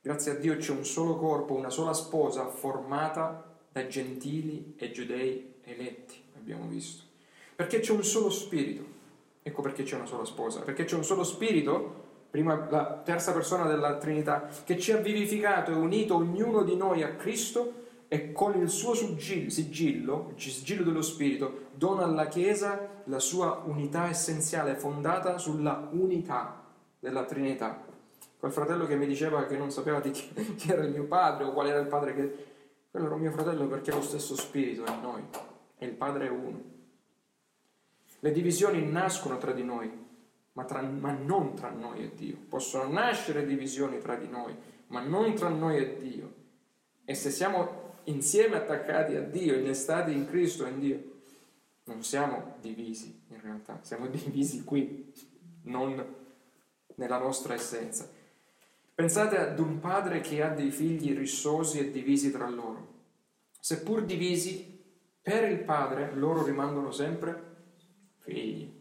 grazie 0.00 0.32
a 0.32 0.34
Dio 0.36 0.56
c'è 0.56 0.72
un 0.72 0.84
solo 0.84 1.16
corpo, 1.16 1.54
una 1.54 1.70
sola 1.70 1.92
sposa 1.92 2.48
formata 2.48 3.58
da 3.70 3.86
gentili 3.88 4.74
e 4.78 4.92
giudei 4.92 5.54
eletti, 5.62 6.22
abbiamo 6.36 6.68
visto. 6.68 7.02
Perché 7.56 7.80
c'è 7.80 7.92
un 7.92 8.04
solo 8.04 8.30
spirito. 8.30 8.92
Ecco 9.42 9.62
perché 9.62 9.82
c'è 9.82 9.96
una 9.96 10.06
sola 10.06 10.24
sposa. 10.24 10.60
Perché 10.60 10.84
c'è 10.84 10.96
un 10.96 11.04
solo 11.04 11.22
spirito 11.22 12.03
prima 12.34 12.66
la 12.68 13.00
terza 13.04 13.32
persona 13.32 13.64
della 13.64 13.96
Trinità, 13.96 14.48
che 14.64 14.76
ci 14.76 14.90
ha 14.90 14.96
vivificato 14.96 15.70
e 15.70 15.74
unito 15.74 16.16
ognuno 16.16 16.64
di 16.64 16.74
noi 16.74 17.04
a 17.04 17.14
Cristo 17.14 17.82
e 18.08 18.32
con 18.32 18.60
il 18.60 18.68
suo 18.68 18.92
sigillo, 18.92 20.32
il 20.34 20.40
sigillo 20.40 20.82
dello 20.82 21.00
Spirito, 21.00 21.66
dona 21.74 22.02
alla 22.02 22.26
Chiesa 22.26 23.02
la 23.04 23.20
sua 23.20 23.62
unità 23.66 24.08
essenziale 24.08 24.74
fondata 24.74 25.38
sulla 25.38 25.88
unità 25.92 26.60
della 26.98 27.22
Trinità. 27.22 27.84
Quel 28.36 28.50
fratello 28.50 28.86
che 28.86 28.96
mi 28.96 29.06
diceva 29.06 29.46
che 29.46 29.56
non 29.56 29.70
sapeva 29.70 30.00
di 30.00 30.10
chi, 30.10 30.32
chi 30.58 30.72
era 30.72 30.82
il 30.82 30.90
mio 30.90 31.04
padre 31.04 31.44
o 31.44 31.52
qual 31.52 31.68
era 31.68 31.78
il 31.78 31.86
padre 31.86 32.14
che... 32.16 32.46
Quello 32.90 33.06
era 33.06 33.14
mio 33.14 33.30
fratello 33.30 33.68
perché 33.68 33.92
ha 33.92 33.94
lo 33.94 34.02
stesso 34.02 34.34
Spirito 34.34 34.82
in 34.90 35.00
noi 35.00 35.22
e 35.78 35.86
il 35.86 35.92
Padre 35.92 36.26
è 36.26 36.30
uno. 36.30 36.62
Le 38.18 38.32
divisioni 38.32 38.84
nascono 38.90 39.38
tra 39.38 39.52
di 39.52 39.62
noi, 39.62 40.03
ma, 40.54 40.64
tra, 40.64 40.82
ma 40.82 41.12
non 41.12 41.54
tra 41.54 41.70
noi 41.70 42.02
e 42.02 42.14
Dio. 42.14 42.36
Possono 42.48 42.90
nascere 42.90 43.46
divisioni 43.46 43.98
tra 43.98 44.16
di 44.16 44.28
noi, 44.28 44.56
ma 44.88 45.00
non 45.00 45.34
tra 45.34 45.48
noi 45.48 45.76
e 45.76 45.96
Dio. 45.96 46.34
E 47.04 47.14
se 47.14 47.30
siamo 47.30 47.92
insieme 48.04 48.56
attaccati 48.56 49.14
a 49.16 49.22
Dio, 49.22 49.54
innestati 49.54 50.12
in 50.12 50.26
Cristo 50.26 50.66
e 50.66 50.70
in 50.70 50.80
Dio, 50.80 51.12
non 51.84 52.02
siamo 52.02 52.56
divisi 52.60 53.22
in 53.28 53.40
realtà, 53.40 53.80
siamo 53.82 54.06
divisi 54.08 54.64
qui, 54.64 55.12
non 55.64 56.22
nella 56.96 57.18
nostra 57.18 57.54
essenza. 57.54 58.08
Pensate 58.94 59.36
ad 59.36 59.58
un 59.58 59.80
padre 59.80 60.20
che 60.20 60.40
ha 60.40 60.50
dei 60.50 60.70
figli 60.70 61.16
rissosi 61.16 61.80
e 61.80 61.90
divisi 61.90 62.30
tra 62.30 62.48
loro. 62.48 62.92
Seppur 63.58 64.04
divisi, 64.04 64.72
per 65.20 65.50
il 65.50 65.58
padre 65.64 66.14
loro 66.14 66.44
rimangono 66.44 66.92
sempre 66.92 67.52
figli 68.18 68.73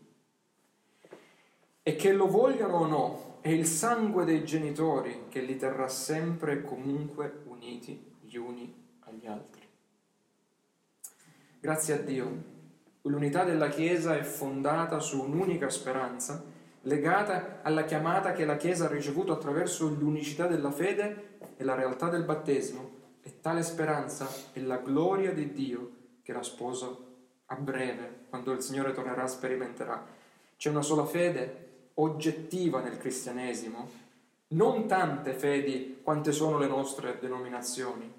e 1.83 1.95
che 1.97 2.13
lo 2.13 2.27
vogliano 2.27 2.77
o 2.77 2.87
no, 2.87 3.37
è 3.41 3.49
il 3.49 3.65
sangue 3.65 4.23
dei 4.23 4.45
genitori 4.45 5.25
che 5.27 5.41
li 5.41 5.57
terrà 5.57 5.89
sempre 5.89 6.53
e 6.53 6.63
comunque 6.63 7.41
uniti 7.47 8.11
gli 8.21 8.37
uni 8.37 8.73
agli 9.01 9.27
altri. 9.27 9.67
Grazie 11.59 11.93
a 11.95 11.97
Dio, 11.97 12.43
l'unità 13.01 13.43
della 13.43 13.67
Chiesa 13.67 14.17
è 14.17 14.23
fondata 14.23 14.99
su 14.99 15.21
un'unica 15.21 15.69
speranza, 15.69 16.41
legata 16.83 17.59
alla 17.61 17.83
chiamata 17.83 18.31
che 18.31 18.45
la 18.45 18.55
Chiesa 18.55 18.85
ha 18.85 18.89
ricevuto 18.89 19.33
attraverso 19.33 19.87
l'unicità 19.87 20.47
della 20.47 20.71
fede 20.71 21.37
e 21.57 21.63
la 21.65 21.75
realtà 21.75 22.07
del 22.07 22.23
battesimo, 22.23 23.01
e 23.21 23.39
tale 23.41 23.61
speranza 23.61 24.27
è 24.53 24.59
la 24.61 24.77
gloria 24.77 25.33
di 25.33 25.51
Dio 25.51 25.91
che 26.21 26.31
la 26.31 26.43
sposa 26.43 26.87
a 27.45 27.55
breve, 27.55 28.25
quando 28.29 28.53
il 28.53 28.61
Signore 28.61 28.93
tornerà, 28.93 29.27
sperimenterà. 29.27 30.05
C'è 30.55 30.69
una 30.69 30.81
sola 30.81 31.05
fede, 31.05 31.72
oggettiva 31.95 32.81
nel 32.81 32.97
cristianesimo, 32.97 34.01
non 34.49 34.87
tante 34.87 35.33
fedi 35.33 35.99
quante 36.03 36.31
sono 36.31 36.57
le 36.57 36.67
nostre 36.67 37.17
denominazioni, 37.19 38.11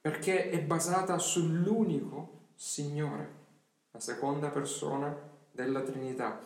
perché 0.00 0.50
è 0.50 0.60
basata 0.60 1.18
sull'unico 1.18 2.38
Signore, 2.54 3.38
la 3.92 4.00
seconda 4.00 4.48
persona 4.48 5.16
della 5.50 5.80
Trinità, 5.80 6.40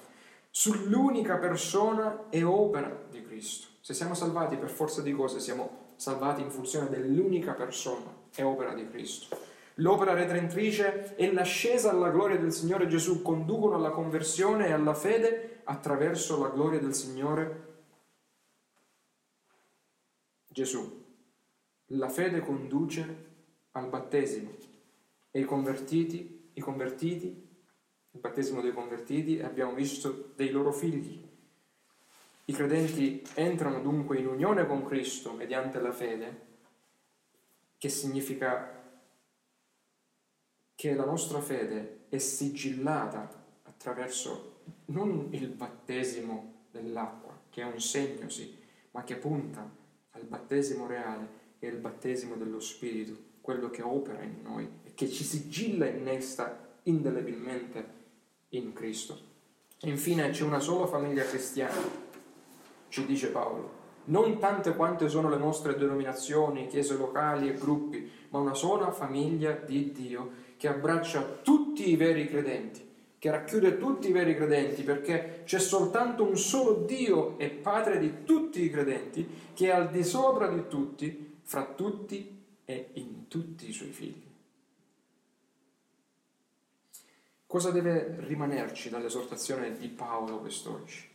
sull'unica 0.50 1.36
persona 1.36 2.26
e 2.30 2.44
opera 2.44 3.06
di 3.10 3.24
Cristo. 3.24 3.66
Se 3.80 3.94
siamo 3.94 4.14
salvati 4.14 4.56
per 4.56 4.70
forza 4.70 5.02
di 5.02 5.12
cose, 5.12 5.40
siamo 5.40 5.92
salvati 5.96 6.40
in 6.40 6.50
funzione 6.50 6.88
dell'unica 6.88 7.52
persona 7.52 8.12
e 8.34 8.42
opera 8.42 8.72
di 8.74 8.88
Cristo. 8.88 9.36
L'opera 9.78 10.14
redentrice 10.14 11.16
e 11.16 11.32
l'ascesa 11.32 11.90
alla 11.90 12.10
gloria 12.10 12.38
del 12.38 12.52
Signore 12.52 12.86
Gesù 12.86 13.22
conducono 13.22 13.74
alla 13.74 13.90
conversione 13.90 14.68
e 14.68 14.72
alla 14.72 14.94
fede 14.94 15.53
attraverso 15.64 16.40
la 16.40 16.48
gloria 16.48 16.78
del 16.78 16.94
Signore 16.94 17.72
Gesù. 20.48 21.02
La 21.88 22.08
fede 22.08 22.40
conduce 22.40 23.32
al 23.72 23.88
battesimo 23.88 24.54
e 25.30 25.40
i 25.40 25.44
convertiti, 25.44 26.50
i 26.54 26.60
convertiti, 26.60 27.26
il 28.12 28.20
battesimo 28.20 28.60
dei 28.60 28.72
convertiti, 28.72 29.40
abbiamo 29.40 29.74
visto 29.74 30.32
dei 30.36 30.50
loro 30.50 30.72
figli. 30.72 31.20
I 32.46 32.52
credenti 32.52 33.26
entrano 33.34 33.80
dunque 33.80 34.18
in 34.18 34.28
unione 34.28 34.66
con 34.66 34.84
Cristo 34.84 35.32
mediante 35.32 35.80
la 35.80 35.92
fede, 35.92 36.46
che 37.78 37.88
significa 37.88 38.82
che 40.74 40.94
la 40.94 41.04
nostra 41.04 41.40
fede 41.40 42.06
è 42.08 42.18
sigillata 42.18 43.28
attraverso 43.64 44.53
non 44.86 45.28
il 45.30 45.48
battesimo 45.48 46.52
dell'acqua, 46.70 47.38
che 47.50 47.62
è 47.62 47.64
un 47.64 47.80
segno, 47.80 48.28
sì, 48.28 48.56
ma 48.90 49.04
che 49.04 49.16
punta 49.16 49.68
al 50.10 50.24
battesimo 50.24 50.86
reale, 50.86 51.42
che 51.58 51.68
è 51.68 51.72
il 51.72 51.78
battesimo 51.78 52.34
dello 52.34 52.60
Spirito, 52.60 53.16
quello 53.40 53.70
che 53.70 53.82
opera 53.82 54.22
in 54.22 54.42
noi 54.42 54.68
e 54.84 54.94
che 54.94 55.08
ci 55.08 55.24
sigilla 55.24 55.86
e 55.86 55.96
innesta 55.96 56.76
indelebilmente 56.84 58.02
in 58.50 58.72
Cristo. 58.72 59.32
E 59.80 59.88
infine 59.88 60.30
c'è 60.30 60.44
una 60.44 60.60
sola 60.60 60.86
famiglia 60.86 61.24
cristiana, 61.24 61.80
ci 62.88 63.04
dice 63.06 63.28
Paolo, 63.28 63.82
non 64.06 64.38
tante 64.38 64.74
quante 64.74 65.08
sono 65.08 65.28
le 65.28 65.38
nostre 65.38 65.76
denominazioni, 65.76 66.66
chiese 66.66 66.96
locali 66.96 67.48
e 67.48 67.54
gruppi, 67.54 68.10
ma 68.30 68.38
una 68.38 68.54
sola 68.54 68.92
famiglia 68.92 69.52
di 69.52 69.92
Dio 69.92 70.42
che 70.56 70.68
abbraccia 70.68 71.22
tutti 71.42 71.88
i 71.88 71.96
veri 71.96 72.28
credenti 72.28 72.92
che 73.24 73.30
racchiude 73.30 73.78
tutti 73.78 74.10
i 74.10 74.12
veri 74.12 74.36
credenti, 74.36 74.82
perché 74.82 75.44
c'è 75.46 75.58
soltanto 75.58 76.24
un 76.24 76.36
solo 76.36 76.84
Dio 76.84 77.38
e 77.38 77.48
Padre 77.48 77.98
di 77.98 78.22
tutti 78.24 78.62
i 78.62 78.68
credenti, 78.68 79.26
che 79.54 79.68
è 79.68 79.70
al 79.70 79.88
di 79.88 80.04
sopra 80.04 80.46
di 80.46 80.68
tutti, 80.68 81.38
fra 81.42 81.64
tutti 81.64 82.44
e 82.66 82.90
in 82.92 83.26
tutti 83.26 83.66
i 83.66 83.72
suoi 83.72 83.88
figli. 83.88 84.26
Cosa 87.46 87.70
deve 87.70 88.16
rimanerci 88.18 88.90
dall'esortazione 88.90 89.74
di 89.78 89.88
Paolo 89.88 90.40
quest'oggi? 90.40 91.08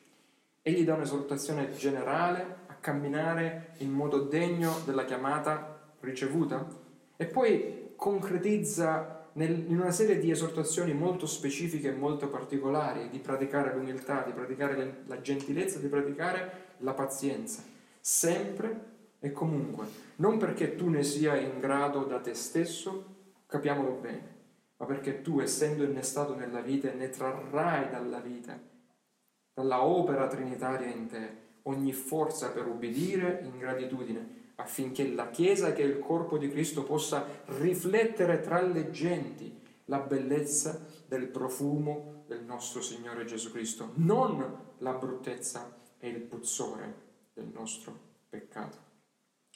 Egli 0.64 0.84
dà 0.84 0.96
un'esortazione 0.96 1.74
generale 1.74 2.62
a 2.66 2.74
camminare 2.74 3.74
in 3.78 3.92
modo 3.92 4.22
degno 4.22 4.80
della 4.84 5.06
chiamata 5.06 5.94
ricevuta 6.00 6.68
e 7.16 7.26
poi 7.28 7.92
concretizza 7.96 9.19
nel, 9.40 9.64
in 9.70 9.80
una 9.80 9.92
serie 9.92 10.20
di 10.20 10.30
esortazioni 10.30 10.94
molto 10.94 11.26
specifiche 11.26 11.88
e 11.88 11.94
molto 11.94 12.28
particolari 12.28 13.10
di 13.10 13.20
praticare 13.20 13.74
l'umiltà, 13.74 14.24
di 14.24 14.34
praticare 14.34 15.04
la 15.08 15.22
gentilezza, 15.22 15.80
di 15.80 15.88
praticare 15.88 16.76
la 16.80 16.94
pazienza, 16.94 17.64
sempre 18.02 18.98
e 19.20 19.32
comunque, 19.32 19.88
non 20.18 20.38
perché 20.38 20.76
tu 20.76 20.90
ne 20.90 21.04
sia 21.04 21.38
in 21.38 21.60
grado 21.60 22.04
da 22.04 22.20
te 22.20 22.34
stesso, 22.34 23.16
capiamolo 23.46 23.94
bene, 23.94 24.38
ma 24.76 24.86
perché 24.86 25.22
tu, 25.22 25.40
essendo 25.40 25.84
innestato 25.84 26.36
nella 26.36 26.62
vita, 26.62 26.92
ne 26.92 27.10
trarrai 27.10 27.90
dalla 27.90 28.20
vita, 28.20 28.60
dalla 29.54 29.84
opera 29.86 30.28
trinitaria 30.28 30.88
in 30.88 31.08
te, 31.08 31.48
ogni 31.64 31.94
forza 31.94 32.52
per 32.52 32.68
ubbidire 32.68 33.42
in 33.44 33.58
gratitudine, 33.58 34.39
affinché 34.60 35.08
la 35.08 35.30
Chiesa, 35.30 35.74
che 35.74 35.84
è 35.84 35.86
il 35.86 36.00
corpo 36.00 36.38
di 36.38 36.50
Cristo, 36.50 36.84
possa 36.84 37.26
riflettere 37.46 38.42
tra 38.42 38.62
le 38.62 38.92
genti 38.92 39.58
la 39.86 40.00
bellezza 40.00 40.80
del 41.08 41.28
profumo 41.28 42.24
del 42.28 42.44
nostro 42.44 42.82
Signore 42.82 43.26
Gesù 43.26 43.52
Cristo, 43.52 43.92
non 43.96 44.74
la 44.80 44.94
bruttezza 44.94 45.78
e 45.98 46.10
il 46.10 46.22
puzzore 46.22 46.94
del 47.34 47.50
nostro 47.54 47.98
peccato. 48.30 48.78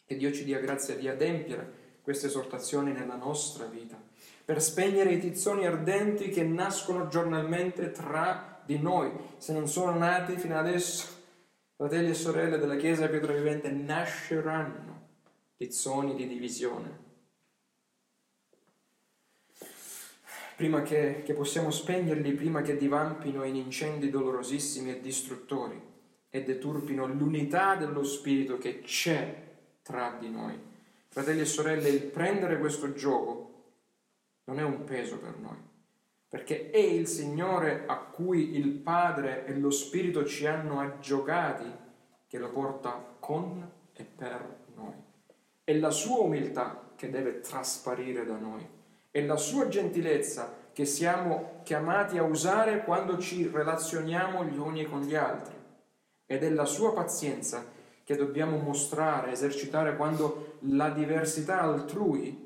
Che 0.05 0.15
Dio 0.15 0.31
ci 0.31 0.43
dia 0.43 0.59
grazia 0.59 0.95
di 0.95 1.07
adempiere 1.07 1.81
queste 2.01 2.27
esortazioni 2.27 2.91
nella 2.91 3.15
nostra 3.15 3.65
vita 3.65 4.01
per 4.45 4.61
spegnere 4.61 5.13
i 5.13 5.19
tizzoni 5.19 5.65
ardenti 5.65 6.29
che 6.29 6.43
nascono 6.43 7.07
giornalmente 7.07 7.91
tra 7.91 8.61
di 8.65 8.77
noi. 8.77 9.11
Se 9.37 9.53
non 9.53 9.67
sono 9.67 9.97
nati 9.97 10.37
fino 10.37 10.57
adesso, 10.57 11.22
fratelli 11.83 12.11
e 12.11 12.13
sorelle 12.13 12.57
della 12.59 12.77
Chiesa 12.77 13.09
Pietro 13.09 13.33
Vivente, 13.33 13.69
nasceranno 13.69 15.09
tizzoni 15.57 16.15
di 16.15 16.29
divisione. 16.29 17.01
Prima 20.55 20.81
che, 20.81 21.23
che 21.25 21.33
possiamo 21.33 21.71
spegnerli, 21.71 22.31
prima 22.35 22.61
che 22.61 22.77
divampino 22.77 23.43
in 23.43 23.57
incendi 23.57 24.09
dolorosissimi 24.09 24.91
e 24.91 25.01
distruttori 25.01 25.81
e 26.29 26.43
deturpino 26.43 27.05
l'unità 27.05 27.75
dello 27.75 28.05
Spirito 28.05 28.57
che 28.57 28.79
c'è 28.79 29.51
tra 29.81 30.15
di 30.17 30.29
noi. 30.29 30.57
Fratelli 31.09 31.41
e 31.41 31.45
sorelle, 31.45 31.89
il 31.89 32.03
prendere 32.03 32.59
questo 32.59 32.93
gioco 32.93 33.73
non 34.45 34.57
è 34.57 34.63
un 34.63 34.85
peso 34.85 35.17
per 35.17 35.35
noi, 35.37 35.57
perché 36.33 36.71
è 36.71 36.79
il 36.79 37.05
Signore 37.05 37.83
a 37.85 37.95
cui 37.95 38.57
il 38.57 38.69
Padre 38.69 39.45
e 39.45 39.55
lo 39.55 39.69
Spirito 39.69 40.25
ci 40.25 40.47
hanno 40.47 40.79
aggiocati 40.79 41.71
che 42.25 42.39
lo 42.39 42.49
porta 42.49 43.17
con 43.19 43.69
e 43.93 44.03
per 44.03 44.61
noi. 44.73 44.95
È 45.63 45.77
la 45.77 45.91
sua 45.91 46.23
umiltà 46.23 46.89
che 46.95 47.11
deve 47.11 47.41
trasparire 47.41 48.25
da 48.25 48.35
noi, 48.35 48.67
è 49.11 49.23
la 49.23 49.37
sua 49.37 49.67
gentilezza 49.67 50.51
che 50.73 50.85
siamo 50.85 51.59
chiamati 51.61 52.17
a 52.17 52.23
usare 52.23 52.83
quando 52.83 53.19
ci 53.19 53.47
relazioniamo 53.47 54.43
gli 54.45 54.57
uni 54.57 54.85
con 54.85 55.01
gli 55.01 55.13
altri 55.13 55.53
ed 56.25 56.41
è 56.41 56.49
la 56.49 56.65
sua 56.65 56.93
pazienza 56.93 57.63
che 58.03 58.15
dobbiamo 58.15 58.57
mostrare, 58.57 59.33
esercitare 59.33 59.95
quando 59.95 60.57
la 60.61 60.89
diversità 60.89 61.61
altrui 61.61 62.41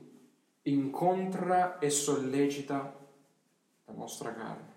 incontra 0.63 1.79
e 1.79 1.89
sollecita 1.89 2.97
la 3.88 3.93
nostra 3.93 4.33
carne. 4.33 4.75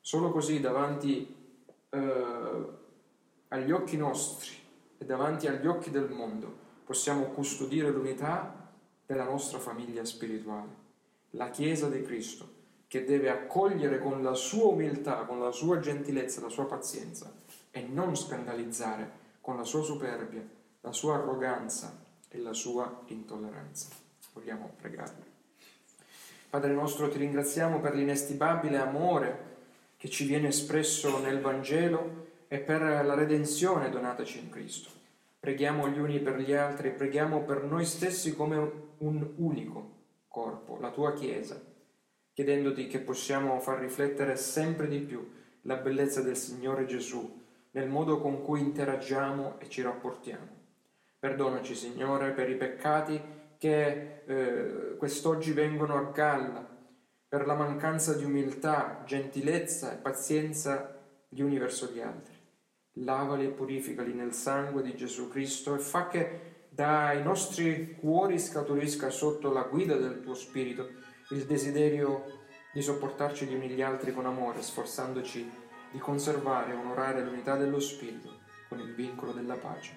Solo 0.00 0.30
così 0.30 0.60
davanti 0.60 1.34
eh, 1.90 2.66
agli 3.48 3.70
occhi 3.70 3.96
nostri 3.96 4.50
e 4.98 5.04
davanti 5.04 5.46
agli 5.46 5.66
occhi 5.66 5.90
del 5.90 6.10
mondo 6.10 6.60
possiamo 6.84 7.26
custodire 7.26 7.90
l'unità 7.90 8.70
della 9.06 9.24
nostra 9.24 9.58
famiglia 9.58 10.04
spirituale, 10.04 10.68
la 11.30 11.50
Chiesa 11.50 11.88
di 11.88 12.02
Cristo, 12.02 12.60
che 12.88 13.04
deve 13.04 13.30
accogliere 13.30 13.98
con 13.98 14.22
la 14.22 14.34
sua 14.34 14.66
umiltà, 14.66 15.24
con 15.24 15.40
la 15.40 15.50
sua 15.50 15.78
gentilezza, 15.78 16.40
la 16.40 16.48
sua 16.48 16.66
pazienza 16.66 17.32
e 17.70 17.82
non 17.82 18.16
scandalizzare 18.16 19.20
con 19.40 19.56
la 19.56 19.64
sua 19.64 19.82
superbia, 19.82 20.46
la 20.80 20.92
sua 20.92 21.14
arroganza 21.14 22.04
e 22.28 22.38
la 22.38 22.52
sua 22.52 23.02
intolleranza. 23.06 23.88
Vogliamo 24.34 24.74
pregare. 24.76 25.31
Padre 26.52 26.74
nostro, 26.74 27.08
ti 27.08 27.16
ringraziamo 27.16 27.80
per 27.80 27.94
l'inestimabile 27.94 28.76
amore 28.76 29.38
che 29.96 30.10
ci 30.10 30.26
viene 30.26 30.48
espresso 30.48 31.18
nel 31.18 31.40
Vangelo 31.40 32.26
e 32.46 32.58
per 32.58 32.82
la 32.82 33.14
redenzione 33.14 33.88
donataci 33.88 34.38
in 34.38 34.50
Cristo. 34.50 34.90
Preghiamo 35.40 35.88
gli 35.88 35.98
uni 35.98 36.20
per 36.20 36.38
gli 36.38 36.52
altri, 36.52 36.90
preghiamo 36.90 37.40
per 37.44 37.62
noi 37.62 37.86
stessi 37.86 38.36
come 38.36 38.70
un 38.98 39.30
unico 39.36 39.92
corpo, 40.28 40.76
la 40.78 40.90
tua 40.90 41.14
Chiesa, 41.14 41.58
chiedendoti 42.34 42.86
che 42.86 42.98
possiamo 42.98 43.58
far 43.58 43.78
riflettere 43.78 44.36
sempre 44.36 44.88
di 44.88 44.98
più 44.98 45.26
la 45.62 45.76
bellezza 45.76 46.20
del 46.20 46.36
Signore 46.36 46.84
Gesù 46.84 47.40
nel 47.70 47.88
modo 47.88 48.20
con 48.20 48.42
cui 48.42 48.60
interagiamo 48.60 49.58
e 49.58 49.70
ci 49.70 49.80
rapportiamo. 49.80 50.48
Perdonaci, 51.18 51.74
Signore, 51.74 52.32
per 52.32 52.50
i 52.50 52.56
peccati 52.56 53.40
che 53.62 54.24
eh, 54.26 54.96
quest'oggi 54.96 55.52
vengono 55.52 55.96
a 55.96 56.10
galla 56.10 56.68
per 57.28 57.46
la 57.46 57.54
mancanza 57.54 58.12
di 58.12 58.24
umiltà, 58.24 59.04
gentilezza 59.06 59.92
e 59.92 59.98
pazienza 59.98 61.00
gli 61.28 61.42
uni 61.42 61.58
verso 61.58 61.86
gli 61.86 62.00
altri. 62.00 62.34
Lavali 62.94 63.44
e 63.44 63.50
purificali 63.50 64.14
nel 64.14 64.32
sangue 64.32 64.82
di 64.82 64.96
Gesù 64.96 65.28
Cristo 65.28 65.76
e 65.76 65.78
fa 65.78 66.08
che 66.08 66.66
dai 66.70 67.22
nostri 67.22 67.94
cuori 68.00 68.40
scaturisca 68.40 69.10
sotto 69.10 69.52
la 69.52 69.62
guida 69.62 69.94
del 69.94 70.22
tuo 70.22 70.34
Spirito 70.34 70.88
il 71.30 71.44
desiderio 71.44 72.40
di 72.72 72.82
sopportarci 72.82 73.46
gli 73.46 73.54
uni 73.54 73.68
gli 73.68 73.80
altri 73.80 74.12
con 74.12 74.26
amore, 74.26 74.60
sforzandoci 74.60 75.48
di 75.92 75.98
conservare 76.00 76.72
e 76.72 76.74
onorare 76.74 77.22
l'unità 77.22 77.54
dello 77.54 77.78
Spirito 77.78 78.40
con 78.68 78.80
il 78.80 78.92
vincolo 78.92 79.30
della 79.30 79.54
pace. 79.54 79.96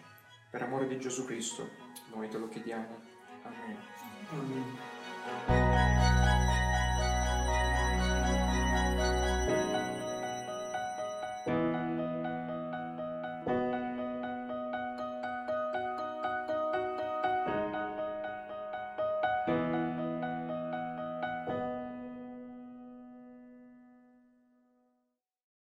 Per 0.51 0.61
amore 0.61 0.85
di 0.85 0.99
Gesù 0.99 1.25
Cristo, 1.25 1.67
noi 2.13 2.29
te 2.29 2.37
lo 2.37 2.47
chiediamo. 2.47 3.14
Amen. 3.45 3.77
Amen. 4.33 5.64